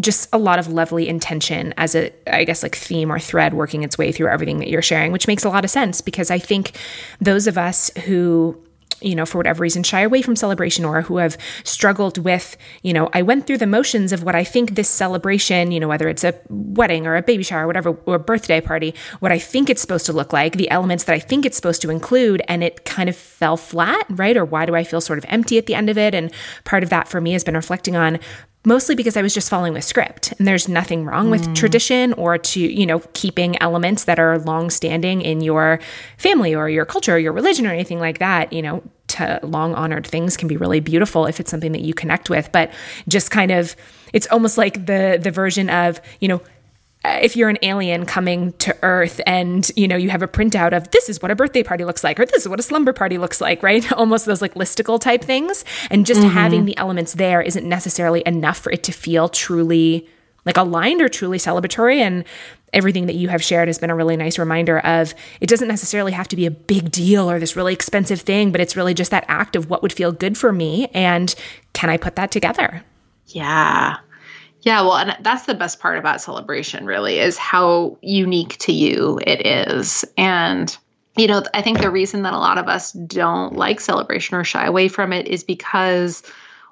[0.00, 3.82] just a lot of lovely intention as a i guess like theme or thread working
[3.82, 6.38] its way through everything that you're sharing which makes a lot of sense because i
[6.38, 6.72] think
[7.20, 8.56] those of us who
[9.02, 12.92] you know, for whatever reason, shy away from celebration or who have struggled with, you
[12.92, 16.08] know, I went through the motions of what I think this celebration, you know, whether
[16.08, 19.38] it's a wedding or a baby shower, or whatever, or a birthday party, what I
[19.38, 22.42] think it's supposed to look like, the elements that I think it's supposed to include,
[22.48, 24.36] and it kind of fell flat, right?
[24.36, 26.14] Or why do I feel sort of empty at the end of it?
[26.14, 26.32] And
[26.64, 28.18] part of that for me has been reflecting on
[28.64, 30.32] mostly because I was just following the script.
[30.38, 31.54] And there's nothing wrong with mm.
[31.54, 35.80] tradition or to, you know, keeping elements that are long standing in your
[36.16, 39.74] family or your culture or your religion or anything like that, you know, to long
[39.74, 42.50] honored things can be really beautiful if it's something that you connect with.
[42.52, 42.72] But
[43.08, 43.76] just kind of
[44.12, 46.40] it's almost like the the version of, you know,
[47.04, 50.90] if you're an alien coming to earth and you know you have a printout of
[50.90, 53.18] this is what a birthday party looks like or this is what a slumber party
[53.18, 53.90] looks like right?
[54.02, 55.64] Almost those like listicle type things.
[55.90, 56.30] And just mm-hmm.
[56.30, 60.08] having the elements there isn't necessarily enough for it to feel truly
[60.44, 61.98] like aligned or truly celebratory.
[61.98, 62.24] And
[62.72, 66.12] everything that you have shared has been a really nice reminder of it doesn't necessarily
[66.12, 69.10] have to be a big deal or this really expensive thing but it's really just
[69.10, 71.34] that act of what would feel good for me and
[71.74, 72.82] can i put that together?
[73.26, 73.98] Yeah
[74.62, 79.18] yeah, well, and that's the best part about celebration, really, is how unique to you
[79.26, 80.04] it is.
[80.16, 80.76] And,
[81.16, 84.44] you know, I think the reason that a lot of us don't like celebration or
[84.44, 86.22] shy away from it is because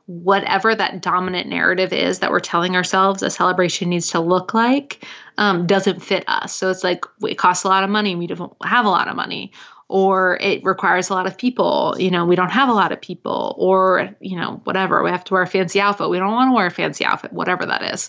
[0.07, 5.05] whatever that dominant narrative is that we're telling ourselves a celebration needs to look like
[5.39, 6.55] um, doesn't fit us.
[6.55, 9.17] So it's like it costs a lot of money, we don't have a lot of
[9.17, 9.53] money,
[9.91, 11.97] or it requires a lot of people.
[11.99, 15.03] You know, we don't have a lot of people, or, you know, whatever.
[15.03, 16.09] We have to wear a fancy outfit.
[16.09, 18.09] We don't want to wear a fancy outfit, whatever that is.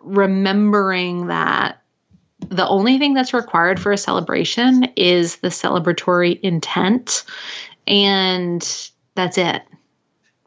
[0.00, 1.82] Remembering that
[2.48, 7.24] the only thing that's required for a celebration is the celebratory intent,
[7.86, 9.62] and that's it.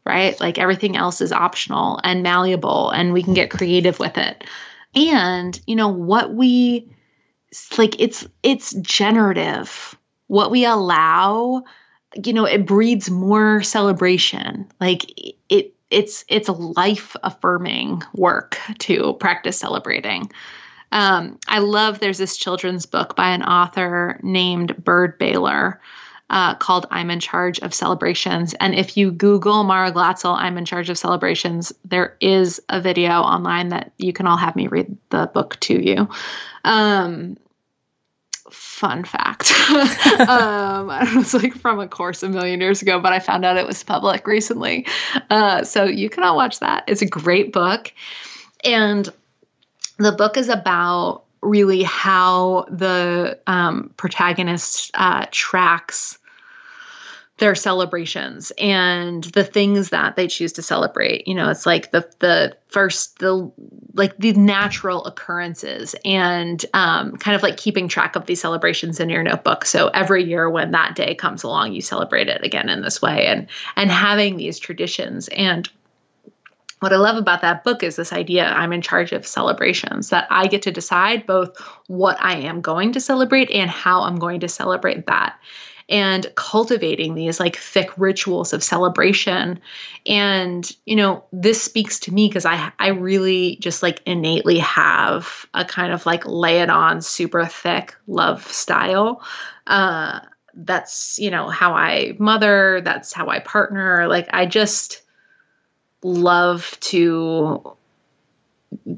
[0.03, 0.39] Right?
[0.41, 4.45] Like everything else is optional and malleable, and we can get creative with it.
[4.95, 6.91] And, you know, what we
[7.77, 9.95] like, it's it's generative
[10.31, 11.61] what we allow
[12.23, 15.05] you know it breeds more celebration like
[15.49, 20.31] it it's it's a life affirming work to practice celebrating.
[20.93, 25.79] Um, I love there's this children's book by an author named Byrd Baylor
[26.29, 28.53] uh, called I'm in Charge of Celebrations.
[28.59, 33.21] And if you Google Mara Glatzel, I'm in Charge of Celebrations, there is a video
[33.21, 36.09] online that you can all have me read the book to you.
[36.63, 37.37] Um,
[38.81, 39.51] fun fact.
[40.27, 43.55] um, it was like from a course a million years ago, but I found out
[43.55, 44.87] it was public recently.
[45.29, 46.83] Uh, so you can all watch that.
[46.87, 47.93] It's a great book.
[48.63, 49.07] And
[49.99, 56.17] the book is about really how the um, protagonist uh, tracks
[57.41, 61.27] their celebrations and the things that they choose to celebrate.
[61.27, 63.51] You know it's like the the first the
[63.95, 69.09] like the natural occurrences and um, kind of like keeping track of these celebrations in
[69.09, 69.65] your notebook.
[69.65, 73.25] So every year when that day comes along you celebrate it again in this way
[73.25, 75.27] and and having these traditions.
[75.29, 75.67] And
[76.79, 80.27] what I love about that book is this idea I'm in charge of celebrations, that
[80.29, 84.39] I get to decide both what I am going to celebrate and how I'm going
[84.41, 85.39] to celebrate that
[85.91, 89.59] and cultivating these like thick rituals of celebration.
[90.07, 95.45] And you know this speaks to me because i i really just like innately have
[95.53, 99.21] a kind of like lay it on super thick love style.
[99.67, 100.21] Uh
[100.53, 104.07] that's you know how i mother that's how i partner.
[104.07, 105.01] Like i just
[106.03, 107.75] love to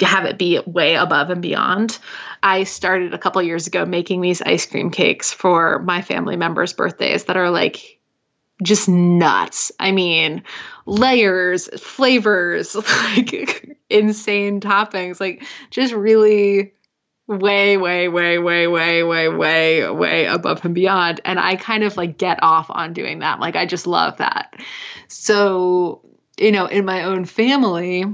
[0.01, 1.99] have it be way above and beyond.
[2.41, 6.73] I started a couple years ago making these ice cream cakes for my family members'
[6.73, 7.99] birthdays that are like
[8.61, 9.71] just nuts.
[9.79, 10.43] I mean,
[10.85, 12.75] layers, flavors,
[13.15, 16.73] like insane toppings, like just really
[17.27, 21.21] way, way, way, way, way, way, way, way above and beyond.
[21.25, 23.39] And I kind of like get off on doing that.
[23.39, 24.55] Like, I just love that.
[25.07, 26.01] So,
[26.37, 28.05] you know, in my own family,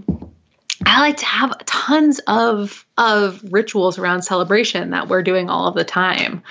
[0.85, 5.75] I like to have tons of of rituals around celebration that we're doing all of
[5.75, 6.43] the time.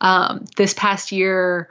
[0.00, 1.68] Um, this past year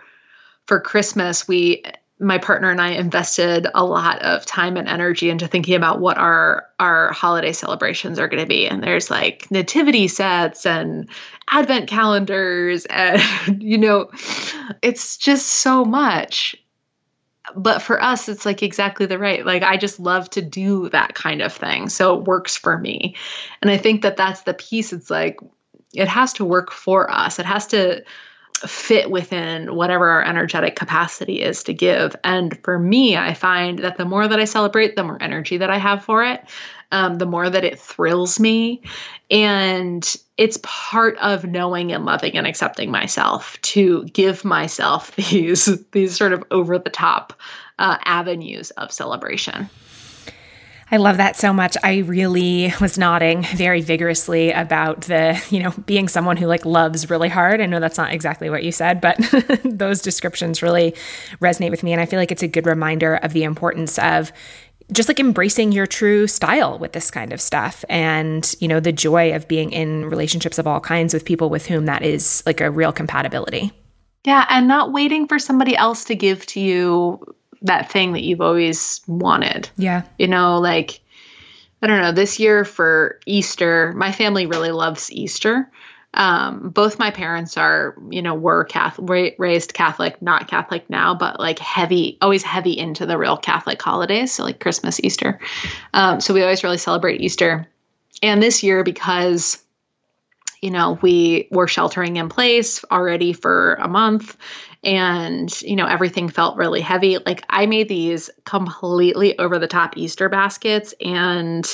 [0.66, 1.84] for Christmas, we
[2.20, 6.18] my partner and I invested a lot of time and energy into thinking about what
[6.18, 8.68] our our holiday celebrations are going to be.
[8.68, 11.10] And there's like nativity sets and
[11.50, 13.22] advent calendars and
[13.62, 14.10] you know,
[14.82, 16.56] it's just so much
[17.56, 21.16] but for us it's like exactly the right like i just love to do that
[21.16, 23.16] kind of thing so it works for me
[23.62, 25.40] and i think that that's the piece it's like
[25.94, 28.04] it has to work for us it has to
[28.66, 33.98] fit within whatever our energetic capacity is to give and for me i find that
[33.98, 36.42] the more that i celebrate the more energy that i have for it
[36.92, 38.82] um, the more that it thrills me.
[39.30, 46.16] And it's part of knowing and loving and accepting myself to give myself these these
[46.16, 47.34] sort of over the top
[47.80, 49.70] uh, avenues of celebration.
[50.92, 51.76] I love that so much.
[51.84, 57.10] I really was nodding very vigorously about the, you know, being someone who like loves
[57.10, 57.60] really hard.
[57.60, 59.18] I know that's not exactly what you said, but
[59.66, 60.94] those descriptions really
[61.42, 61.92] resonate with me.
[61.92, 64.32] And I feel like it's a good reminder of the importance of
[64.92, 68.92] just like embracing your true style with this kind of stuff and you know the
[68.92, 72.62] joy of being in relationships of all kinds with people with whom that is like
[72.62, 73.72] a real compatibility.
[74.24, 78.42] Yeah and not waiting for somebody else to give to you that thing that you've
[78.42, 79.70] always wanted.
[79.78, 80.04] Yeah.
[80.18, 81.00] You know like
[81.82, 85.70] i don't know this year for easter my family really loves easter
[86.16, 91.40] um, both my parents are, you know, were Catholic, raised Catholic, not Catholic now, but
[91.40, 94.32] like heavy, always heavy into the real Catholic holidays.
[94.32, 95.40] So like Christmas, Easter.
[95.94, 97.68] Um, so we always really celebrate Easter.
[98.24, 99.62] And this year, because
[100.62, 104.36] you know, we were sheltering in place already for a month
[104.84, 107.20] and, you know, everything felt really heavy.
[107.20, 111.68] Like I made these completely over the top Easter baskets and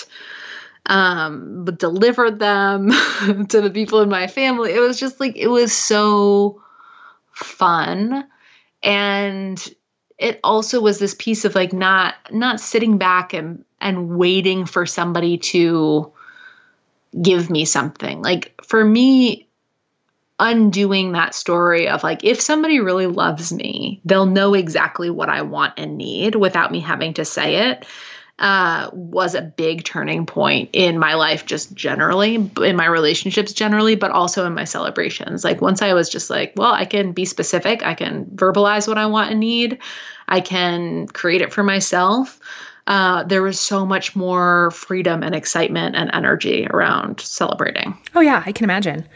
[0.85, 2.89] um, delivered them
[3.49, 4.71] to the people in my family.
[4.71, 6.61] It was just like, it was so
[7.31, 8.27] fun.
[8.83, 9.73] And
[10.17, 14.85] it also was this piece of like not not sitting back and and waiting for
[14.85, 16.11] somebody to
[17.19, 18.21] give me something.
[18.21, 19.47] Like for me
[20.39, 25.41] undoing that story of like if somebody really loves me, they'll know exactly what I
[25.41, 27.85] want and need without me having to say it
[28.41, 33.95] uh, was a big turning point in my life, just generally, in my relationships generally,
[33.95, 35.43] but also in my celebrations.
[35.43, 38.97] Like once I was just like, well, I can be specific, I can verbalize what
[38.97, 39.77] I want and need,
[40.27, 42.39] I can create it for myself.
[42.87, 47.95] Uh, there was so much more freedom and excitement and energy around celebrating.
[48.15, 49.07] Oh, yeah, I can imagine.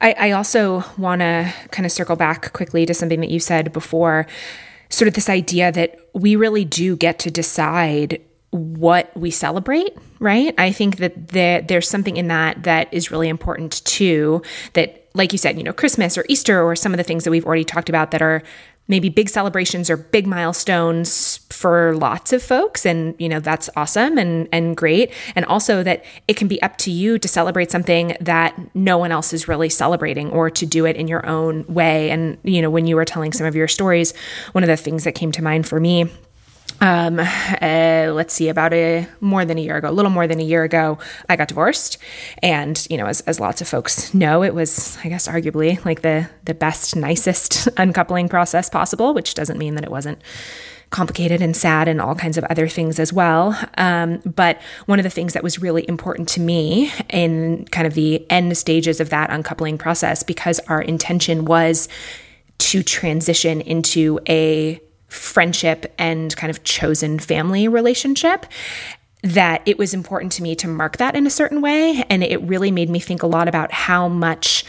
[0.00, 3.72] I, I also want to kind of circle back quickly to something that you said
[3.72, 4.28] before
[4.88, 10.54] sort of this idea that we really do get to decide what we celebrate, right?
[10.58, 14.42] I think that there, there's something in that that is really important too.
[14.72, 17.30] That, like you said, you know, Christmas or Easter or some of the things that
[17.30, 18.42] we've already talked about that are
[18.88, 24.16] maybe big celebrations or big milestones for lots of folks and you know that's awesome
[24.18, 28.16] and and great and also that it can be up to you to celebrate something
[28.20, 32.10] that no one else is really celebrating or to do it in your own way
[32.10, 34.14] and you know when you were telling some of your stories
[34.52, 36.10] one of the things that came to mind for me
[36.80, 40.40] um, uh, let's see, about a more than a year ago, a little more than
[40.40, 40.98] a year ago,
[41.28, 41.98] I got divorced,
[42.42, 46.02] and you know, as, as lots of folks know, it was, I guess, arguably like
[46.02, 49.12] the the best, nicest uncoupling process possible.
[49.12, 50.20] Which doesn't mean that it wasn't
[50.90, 53.58] complicated and sad and all kinds of other things as well.
[53.76, 57.94] Um, but one of the things that was really important to me in kind of
[57.94, 61.88] the end stages of that uncoupling process, because our intention was
[62.56, 68.46] to transition into a friendship and kind of chosen family relationship
[69.22, 72.04] that it was important to me to mark that in a certain way.
[72.08, 74.64] And it really made me think a lot about how much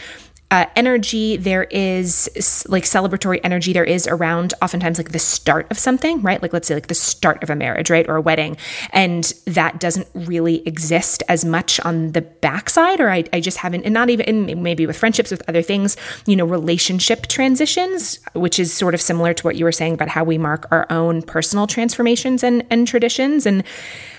[0.50, 2.28] uh, energy there is
[2.68, 6.42] like celebratory energy there is around oftentimes like the start of something right?
[6.42, 8.08] Like let's say like the start of a marriage right?
[8.08, 8.56] Or a wedding.
[8.92, 13.84] And that doesn't really exist as much on the backside or I, I just haven't
[13.84, 15.96] and not even maybe with friendships with other things
[16.26, 20.08] you know relationship transitions which is sort of similar to what you were saying about
[20.08, 23.46] how we mark our own personal transformations and and traditions.
[23.46, 23.62] And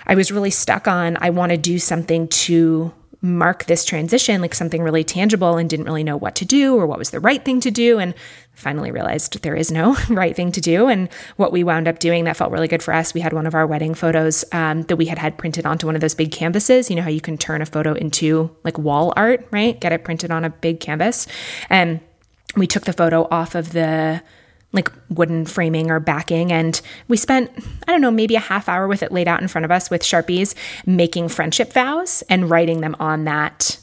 [0.08, 4.56] I was really stuck on I want to do something to mark this transition like
[4.56, 7.46] something really tangible and didn't really know what to do or what was the right
[7.46, 8.00] thing to do.
[8.00, 8.16] And
[8.54, 10.88] finally realized there is no right thing to do.
[10.88, 11.08] And
[11.38, 13.54] what we wound up doing that felt really good for us we had one of
[13.54, 16.90] our wedding photos um, that we had had printed onto one of those big canvases.
[16.90, 19.80] You know how you can turn a photo into like wall art right?
[19.80, 21.28] Get it printed on a big canvas.
[21.70, 22.00] And
[22.56, 24.22] we took the photo off of the
[24.74, 26.52] like wooden framing or backing.
[26.52, 27.52] And we spent,
[27.88, 29.90] I don't know, maybe a half hour with it laid out in front of us
[29.90, 30.56] with Sharpies,
[30.86, 33.78] making friendship vows and writing them on that.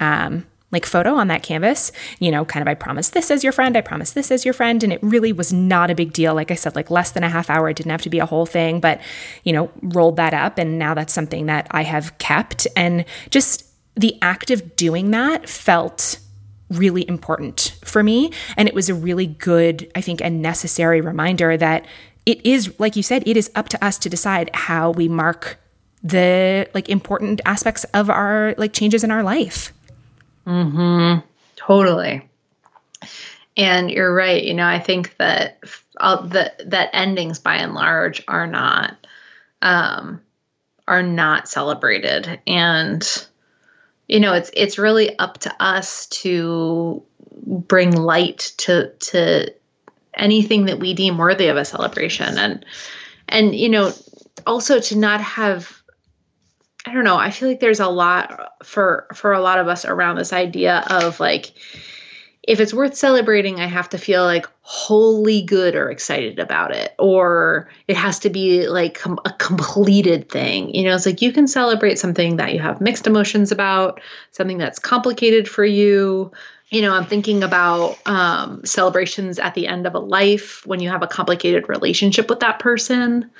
[0.00, 3.52] Um, like photo on that canvas, you know, kind of, I promise this as your
[3.52, 4.82] friend, I promise this as your friend.
[4.82, 6.34] And it really was not a big deal.
[6.34, 7.68] Like I said, like less than a half hour.
[7.68, 9.00] It didn't have to be a whole thing, but,
[9.44, 10.58] you know, rolled that up.
[10.58, 12.66] And now that's something that I have kept.
[12.74, 13.64] And just
[13.94, 16.18] the act of doing that felt
[16.70, 18.32] really important for me.
[18.56, 21.86] And it was a really good, I think, and necessary reminder that
[22.26, 25.58] it is, like you said, it is up to us to decide how we mark
[26.02, 29.72] the like important aspects of our like changes in our life.
[30.46, 31.16] Hmm.
[31.56, 32.28] Totally.
[33.56, 34.42] And you're right.
[34.42, 35.58] You know, I think that
[35.98, 39.06] uh, that that endings, by and large, are not
[39.62, 40.20] um,
[40.86, 43.26] are not celebrated, and
[44.08, 47.02] you know it's it's really up to us to
[47.46, 49.52] bring light to to
[50.16, 52.38] anything that we deem worthy of a celebration.
[52.38, 52.64] And
[53.28, 53.92] and you know
[54.46, 55.82] also to not have
[56.86, 59.84] i don't know i feel like there's a lot for for a lot of us
[59.84, 61.52] around this idea of like
[62.46, 66.94] if it's worth celebrating, I have to feel like wholly good or excited about it,
[66.98, 70.74] or it has to be like com- a completed thing.
[70.74, 74.00] You know, it's like you can celebrate something that you have mixed emotions about,
[74.32, 76.30] something that's complicated for you.
[76.68, 80.90] You know, I'm thinking about um, celebrations at the end of a life when you
[80.90, 83.30] have a complicated relationship with that person,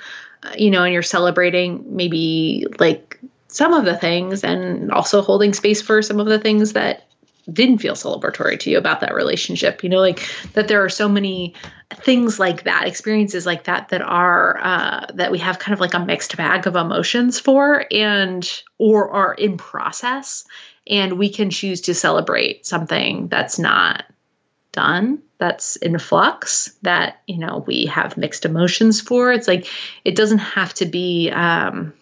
[0.43, 5.53] uh, you know, and you're celebrating maybe like some of the things and also holding
[5.53, 7.07] space for some of the things that
[7.51, 11.07] didn't feel celebratory to you about that relationship you know like that there are so
[11.07, 11.53] many
[11.93, 15.93] things like that experiences like that that are uh, that we have kind of like
[15.93, 20.45] a mixed bag of emotions for and or are in process
[20.87, 24.05] and we can choose to celebrate something that's not
[24.71, 29.31] done that's in flux that you know we have mixed emotions for.
[29.31, 29.67] It's like
[30.03, 31.93] it doesn't have to be um,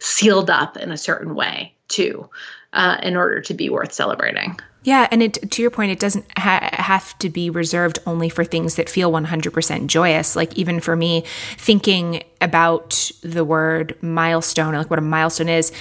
[0.00, 2.28] sealed up in a certain way too
[2.72, 6.24] uh, in order to be worth celebrating yeah, and it, to your point, it doesn't
[6.38, 10.36] ha- have to be reserved only for things that feel 100% joyous.
[10.36, 11.24] Like even for me,
[11.56, 15.72] thinking about the word milestone, like what a milestone is,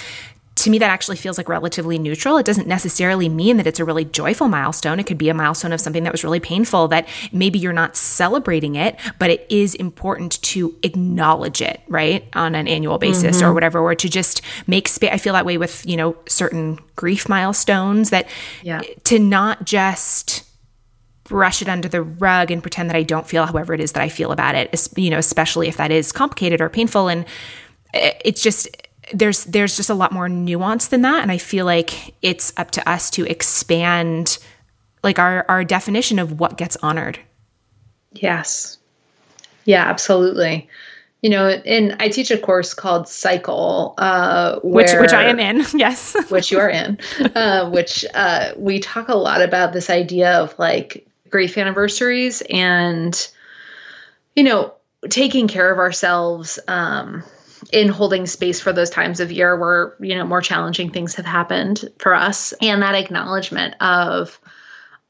[0.57, 2.37] to me, that actually feels like relatively neutral.
[2.37, 4.99] It doesn't necessarily mean that it's a really joyful milestone.
[4.99, 7.95] It could be a milestone of something that was really painful that maybe you're not
[7.95, 12.27] celebrating it, but it is important to acknowledge it, right?
[12.33, 13.45] On an annual basis mm-hmm.
[13.45, 15.11] or whatever, or to just make space.
[15.11, 18.27] I feel that way with, you know, certain grief milestones that
[18.63, 18.81] yeah.
[19.05, 20.43] to not just
[21.23, 24.01] brush it under the rug and pretend that I don't feel however it is that
[24.01, 27.09] I feel about it, you know, especially if that is complicated or painful.
[27.09, 27.25] And
[27.93, 28.69] it's just,
[29.13, 31.21] there's there's just a lot more nuance than that.
[31.21, 34.37] And i feel like it's up to us to expand
[35.03, 37.19] like our our definition of what gets honored.
[38.13, 38.77] Yes.
[39.65, 40.69] Yeah absolutely.
[41.21, 45.39] You know, and I teach a course called Cycle, uh, where, which which I am
[45.39, 46.99] in, yes, which you are in,
[47.33, 53.27] uh, which uh, we talk a lot about this idea of like grief anniversaries and
[54.35, 54.73] you know
[55.09, 57.23] taking care of ourselves um,
[57.71, 61.25] in holding space for those times of year where you know more challenging things have
[61.25, 62.53] happened for us.
[62.61, 64.39] And that acknowledgement of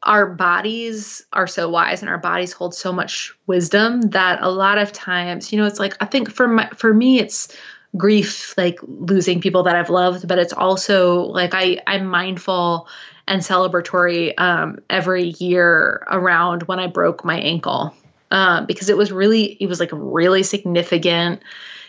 [0.04, 4.78] our bodies are so wise and our bodies hold so much wisdom that a lot
[4.78, 7.56] of times you know it's like i think for my for me it's
[7.95, 12.88] grief like losing people that i've loved but it's also like i i'm mindful
[13.28, 17.93] and celebratory um, every year around when i broke my ankle
[18.30, 21.41] um, because it was really it was like really significant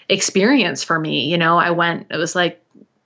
[0.08, 2.62] experience for me you know i went it was like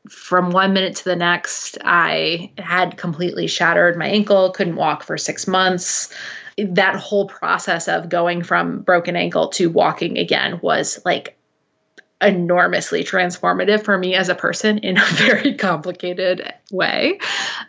[0.09, 5.16] from one minute to the next, I had completely shattered my ankle, couldn't walk for
[5.16, 6.12] six months.
[6.59, 11.38] That whole process of going from broken ankle to walking again was like
[12.20, 17.18] enormously transformative for me as a person in a very complicated way.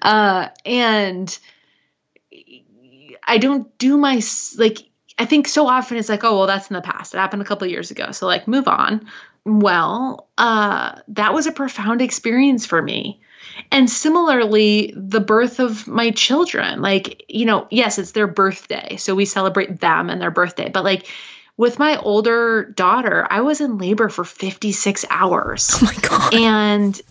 [0.02, 1.38] Uh, and
[3.26, 4.22] I don't do my,
[4.58, 4.80] like,
[5.18, 7.14] I think so often it's like, oh, well, that's in the past.
[7.14, 8.12] It happened a couple years ago.
[8.12, 9.08] So, like, move on.
[9.46, 13.22] Well, uh, that was a profound experience for me.
[13.72, 18.96] And similarly, the birth of my children, like, you know, yes, it's their birthday.
[18.98, 20.70] So we celebrate them and their birthday.
[20.70, 21.08] But like
[21.58, 25.70] with my older daughter, I was in labor for 56 hours.
[25.74, 26.34] Oh my God.
[26.34, 27.02] And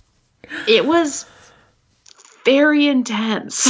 [0.67, 1.27] it was
[2.45, 3.69] very intense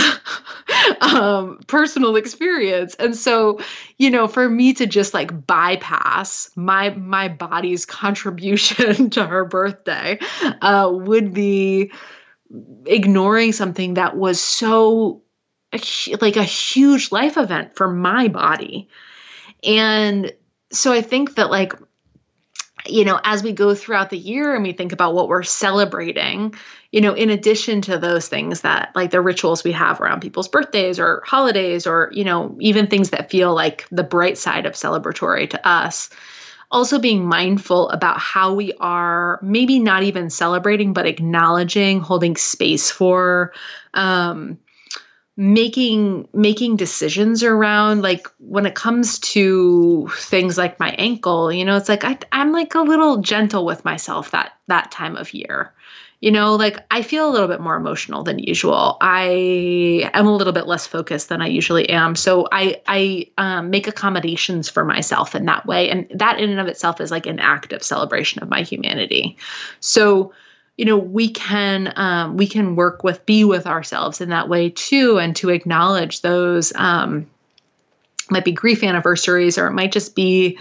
[1.01, 2.95] um, personal experience.
[2.95, 3.61] And so
[3.99, 10.19] you know for me to just like bypass my my body's contribution to her birthday
[10.61, 11.93] uh, would be
[12.85, 15.23] ignoring something that was so
[16.21, 18.89] like a huge life event for my body.
[19.65, 20.33] And
[20.73, 21.75] so i think that like
[22.87, 26.55] you know, as we go throughout the year and we think about what we're celebrating,
[26.91, 30.49] you know, in addition to those things that like the rituals we have around people's
[30.49, 34.75] birthdays or holidays or, you know, even things that feel like the bright side of
[34.75, 36.11] celebratory to us,
[36.71, 42.91] also being mindful about how we are maybe not even celebrating, but acknowledging, holding space
[42.91, 43.53] for,
[43.95, 44.59] um,
[45.37, 51.75] making making decisions around like when it comes to things like my ankle you know
[51.77, 55.73] it's like I, i'm like a little gentle with myself that that time of year.
[56.21, 58.99] You know like i feel a little bit more emotional than usual.
[59.01, 62.15] I am a little bit less focused than i usually am.
[62.15, 65.89] So i i um, make accommodations for myself in that way.
[65.91, 69.39] And that in and of itself is like an act of celebration of my humanity.
[69.81, 70.33] So
[70.83, 74.69] you know we can um, we can work with be with ourselves in that way
[74.69, 77.31] too and to acknowledge those um,
[78.31, 80.59] might be grief anniversaries or it might just be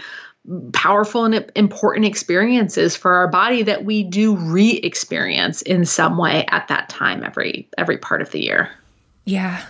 [0.72, 6.68] powerful and important experiences for our body that we do re-experience in some way at
[6.68, 8.70] that time every every part of the year.
[9.24, 9.64] Yeah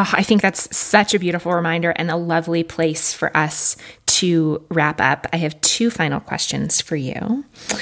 [0.00, 3.76] Oh, I think that's such a beautiful reminder and a lovely place for us
[4.06, 5.26] to wrap up.
[5.32, 7.16] I have two final questions for you.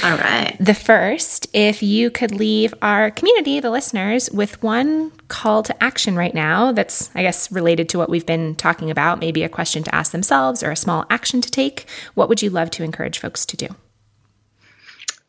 [0.03, 0.57] All right.
[0.59, 6.17] The first, if you could leave our community, the listeners, with one call to action
[6.17, 9.83] right now that's, I guess, related to what we've been talking about, maybe a question
[9.83, 13.19] to ask themselves or a small action to take, what would you love to encourage
[13.19, 13.69] folks to do?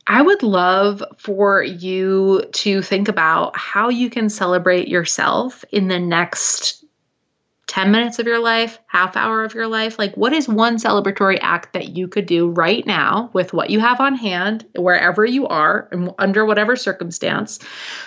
[0.07, 5.99] I would love for you to think about how you can celebrate yourself in the
[5.99, 6.85] next
[7.67, 9.99] 10 minutes of your life, half hour of your life?
[9.99, 13.81] Like, what is one celebratory act that you could do right now with what you
[13.81, 17.59] have on hand, wherever you are, and under whatever circumstance?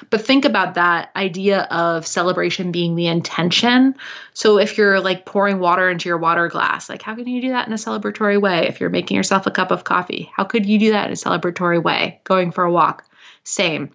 [0.08, 3.94] But think about that idea of celebration being the intention.
[4.32, 7.50] So, if you're like pouring water into your water glass, like, how can you do
[7.50, 8.66] that in a celebratory way?
[8.66, 11.16] If you're making yourself a cup of coffee, how could you do that in a
[11.16, 12.20] celebratory way?
[12.24, 13.04] Going for a walk,
[13.44, 13.90] same.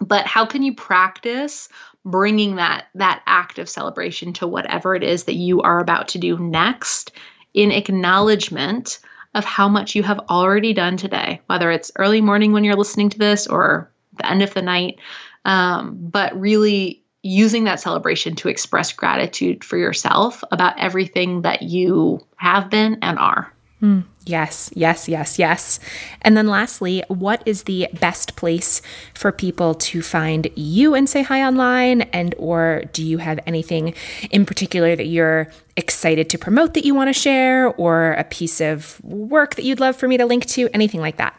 [0.00, 1.68] But how can you practice
[2.04, 6.18] bringing that that act of celebration to whatever it is that you are about to
[6.18, 7.12] do next
[7.54, 8.98] in acknowledgement
[9.34, 13.08] of how much you have already done today whether it's early morning when you're listening
[13.08, 14.98] to this or the end of the night
[15.46, 22.20] um, but really using that celebration to express gratitude for yourself about everything that you
[22.36, 23.53] have been and are
[23.84, 25.78] Mm, yes, yes, yes, yes.
[26.22, 28.80] And then lastly, what is the best place
[29.12, 33.92] for people to find you and say hi online and or do you have anything
[34.30, 38.62] in particular that you're excited to promote that you want to share or a piece
[38.62, 41.38] of work that you'd love for me to link to, anything like that?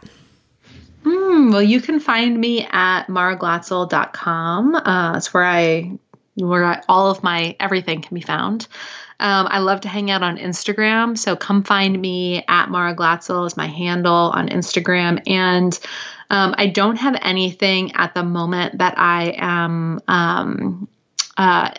[1.02, 4.74] Mm, well, you can find me at maraglatzel.com.
[4.76, 5.98] Uh, it's where I
[6.36, 8.68] where I, all of my everything can be found.
[9.18, 11.16] Um, I love to hang out on Instagram.
[11.16, 15.22] So come find me at Mara Glatzel is my handle on Instagram.
[15.26, 15.78] And
[16.28, 20.88] um, I don't have anything at the moment that I am um,
[21.36, 21.70] uh,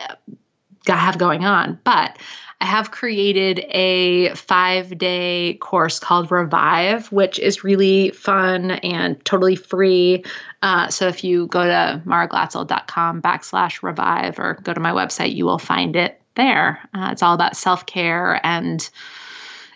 [0.86, 2.18] have going on, but
[2.60, 9.54] I have created a five day course called Revive, which is really fun and totally
[9.54, 10.24] free.
[10.60, 15.44] Uh, so if you go to maraglatzel.com backslash revive or go to my website, you
[15.44, 16.80] will find it there.
[16.94, 18.88] Uh, it's all about self care and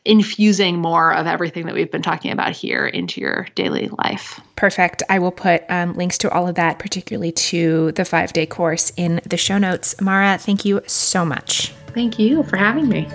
[0.04, 4.40] infusing more of everything that we've been talking about here into your daily life.
[4.56, 5.02] Perfect.
[5.08, 8.90] I will put um, links to all of that, particularly to the five day course,
[8.96, 10.00] in the show notes.
[10.00, 11.72] Mara, thank you so much.
[11.88, 13.06] Thank you for having me.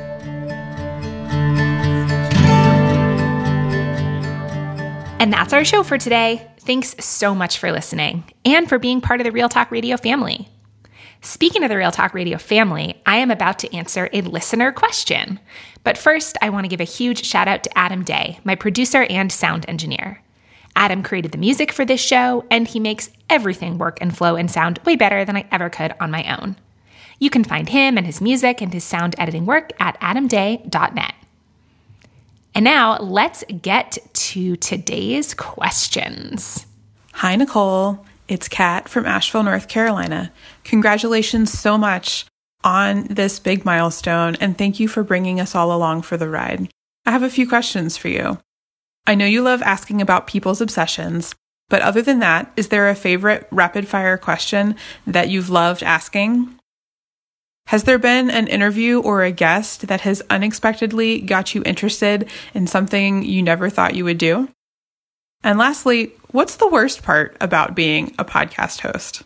[5.20, 6.48] And that's our show for today.
[6.60, 10.48] Thanks so much for listening and for being part of the Real Talk Radio family.
[11.28, 15.42] Speaking of the Real Talk Radio family, I am about to answer a listener question.
[15.84, 19.04] But first, I want to give a huge shout out to Adam Day, my producer
[19.10, 20.24] and sound engineer.
[20.78, 24.50] Adam created the music for this show, and he makes everything work and flow and
[24.50, 26.56] sound way better than I ever could on my own.
[27.20, 31.14] You can find him and his music and his sound editing work at adamday.net.
[32.56, 36.66] And now let's get to today's questions.
[37.12, 38.06] Hi, Nicole.
[38.28, 40.34] It's Kat from Asheville, North Carolina.
[40.66, 42.26] Congratulations so much
[42.62, 46.70] on this big milestone, and thank you for bringing us all along for the ride.
[47.06, 48.40] I have a few questions for you.
[49.06, 51.34] I know you love asking about people's obsessions,
[51.70, 54.76] but other than that, is there a favorite rapid fire question
[55.06, 56.54] that you've loved asking?
[57.68, 62.68] Has there been an interview or a guest that has unexpectedly got you interested in
[62.68, 64.50] something you never thought you would do?
[65.44, 69.24] And lastly, what's the worst part about being a podcast host?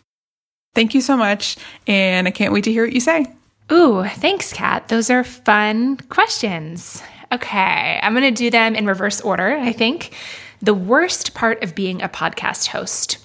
[0.74, 1.56] Thank you so much,
[1.86, 3.26] and I can't wait to hear what you say.
[3.70, 4.88] Ooh, thanks, Kat.
[4.88, 7.02] Those are fun questions.
[7.30, 10.14] Okay, I'm going to do them in reverse order, I think.
[10.60, 13.18] The worst part of being a podcast host.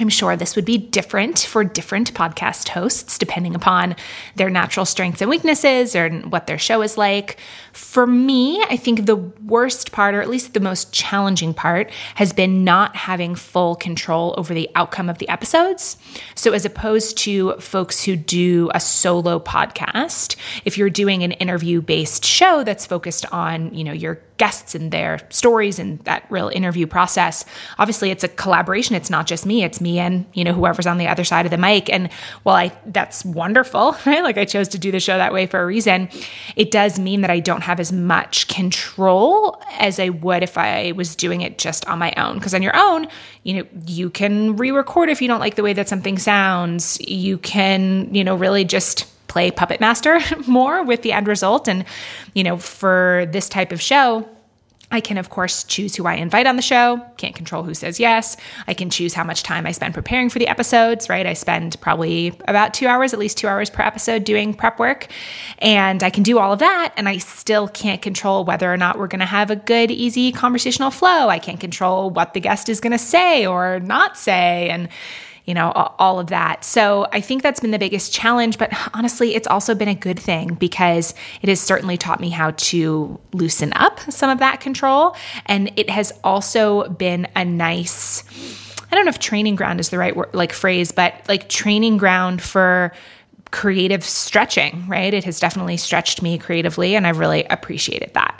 [0.00, 3.96] I'm sure this would be different for different podcast hosts, depending upon
[4.36, 7.38] their natural strengths and weaknesses or what their show is like.
[7.78, 12.32] For me, I think the worst part, or at least the most challenging part, has
[12.32, 15.96] been not having full control over the outcome of the episodes.
[16.34, 21.80] So, as opposed to folks who do a solo podcast, if you're doing an interview
[21.80, 26.48] based show that's focused on, you know, your guests and their stories and that real
[26.48, 27.44] interview process.
[27.78, 28.94] Obviously, it's a collaboration.
[28.94, 31.50] It's not just me, it's me and, you know, whoever's on the other side of
[31.50, 31.92] the mic.
[31.92, 32.10] And
[32.44, 34.22] while I that's wonderful, right?
[34.22, 36.08] Like I chose to do the show that way for a reason,
[36.56, 40.92] it does mean that I don't have as much control as I would if I
[40.92, 42.38] was doing it just on my own.
[42.38, 43.08] Because on your own,
[43.42, 46.98] you know, you can re-record if you don't like the way that something sounds.
[47.06, 51.68] You can, you know, really just play puppet master more with the end result.
[51.68, 51.84] And,
[52.32, 54.26] you know, for this type of show,
[54.90, 56.98] I can, of course, choose who I invite on the show.
[57.18, 58.38] Can't control who says yes.
[58.66, 61.26] I can choose how much time I spend preparing for the episodes, right?
[61.26, 65.08] I spend probably about two hours, at least two hours per episode doing prep work.
[65.58, 66.94] And I can do all of that.
[66.96, 70.32] And I still can't control whether or not we're going to have a good, easy
[70.32, 71.28] conversational flow.
[71.28, 74.70] I can't control what the guest is going to say or not say.
[74.70, 74.88] And,
[75.48, 76.62] you know, all of that.
[76.62, 78.58] So I think that's been the biggest challenge.
[78.58, 82.50] But honestly, it's also been a good thing because it has certainly taught me how
[82.50, 85.16] to loosen up some of that control.
[85.46, 88.24] And it has also been a nice,
[88.92, 91.96] I don't know if training ground is the right word, like phrase, but like training
[91.96, 92.92] ground for
[93.50, 95.14] creative stretching, right?
[95.14, 98.38] It has definitely stretched me creatively, and I've really appreciated that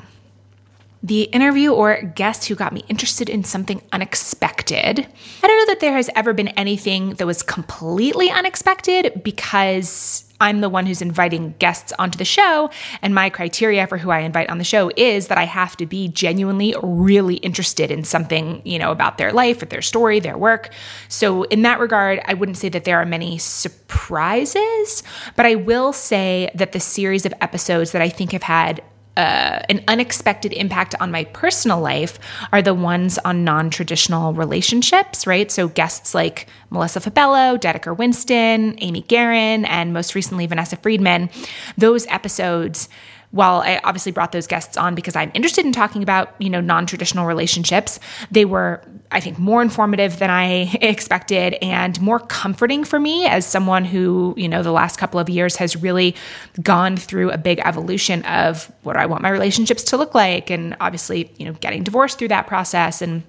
[1.03, 5.07] the interview or guest who got me interested in something unexpected.
[5.43, 10.61] I don't know that there has ever been anything that was completely unexpected because I'm
[10.61, 12.71] the one who's inviting guests onto the show.
[13.03, 15.87] And my criteria for who I invite on the show is that I have to
[15.87, 20.39] be genuinely really interested in something, you know, about their life or their story, their
[20.39, 20.71] work.
[21.09, 25.03] So, in that regard, I wouldn't say that there are many surprises,
[25.35, 28.83] but I will say that the series of episodes that I think have had
[29.19, 32.21] uh, an unexpected impact on my personal life
[32.53, 35.51] are the ones on non traditional relationships, right?
[35.51, 41.31] So guests like Melissa Fabello, Dedeker Winston, Amy Gahran, and most recently Vanessa Friedman.
[41.77, 42.89] Those episodes
[43.31, 46.63] while I obviously brought those guests on because I'm interested in talking about, you know,
[46.63, 48.01] non-traditional relationships,
[48.31, 53.47] they were I think more informative than I expected and more comforting for me as
[53.47, 56.15] someone who, you know, the last couple of years has really
[56.63, 60.77] gone through a big evolution of what I want my relationships to look like and
[60.81, 63.03] obviously, you know, getting divorced through that process.
[63.03, 63.23] And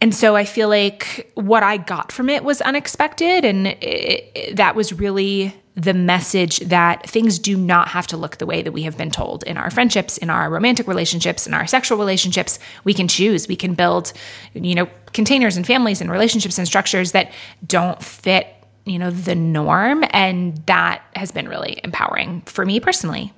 [0.00, 4.56] and so I feel like what I got from it was unexpected and it, it,
[4.56, 8.72] that was really the message that things do not have to look the way that
[8.72, 12.60] we have been told in our friendships, in our romantic relationships, in our sexual relationships.
[12.84, 13.48] We can choose.
[13.48, 14.12] We can build,
[14.52, 17.32] you know, containers and families and relationships and structures that
[17.66, 18.46] don't fit,
[18.84, 20.04] you know, the norm.
[20.10, 23.32] And that has been really empowering for me personally.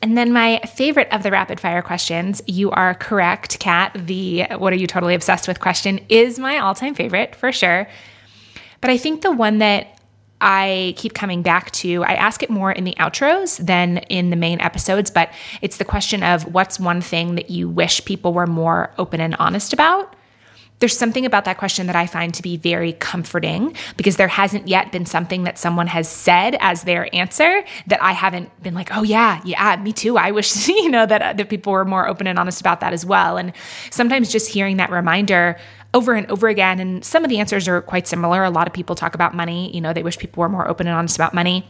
[0.00, 3.92] And then my favorite of the rapid fire questions, you are correct, Kat.
[3.94, 7.86] The what are you totally obsessed with question is my all time favorite for sure.
[8.80, 10.00] But I think the one that
[10.42, 12.02] I keep coming back to.
[12.04, 15.32] I ask it more in the outros than in the main episodes, but
[15.62, 19.36] it's the question of what's one thing that you wish people were more open and
[19.38, 20.16] honest about?
[20.80, 24.66] There's something about that question that I find to be very comforting because there hasn't
[24.66, 28.88] yet been something that someone has said as their answer that I haven't been like,
[28.90, 30.18] oh, yeah, yeah, me too.
[30.18, 32.92] I wish, you know, that, uh, that people were more open and honest about that
[32.92, 33.36] as well.
[33.36, 33.52] And
[33.90, 35.56] sometimes just hearing that reminder
[35.94, 36.80] over and over again.
[36.80, 38.44] And some of the answers are quite similar.
[38.44, 39.74] A lot of people talk about money.
[39.74, 41.66] You know, they wish people were more open and honest about money.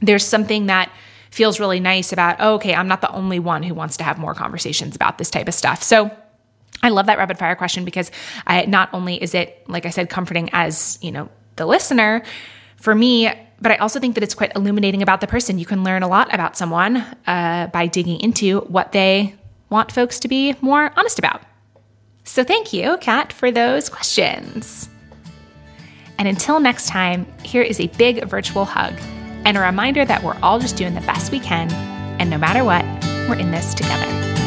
[0.00, 0.90] There's something that
[1.30, 4.18] feels really nice about, oh, okay, I'm not the only one who wants to have
[4.18, 5.82] more conversations about this type of stuff.
[5.82, 6.10] So,
[6.82, 8.10] I love that rapid fire question because
[8.46, 12.22] I, not only is it, like I said, comforting as, you know, the listener
[12.76, 13.28] for me,
[13.60, 15.58] but I also think that it's quite illuminating about the person.
[15.58, 19.34] You can learn a lot about someone uh, by digging into what they
[19.70, 21.42] want folks to be more honest about.
[22.28, 24.90] So thank you, Kat, for those questions.
[26.18, 28.92] And until next time, here is a big virtual hug
[29.46, 31.72] and a reminder that we're all just doing the best we can.
[32.20, 32.84] And no matter what,
[33.28, 34.37] we're in this together.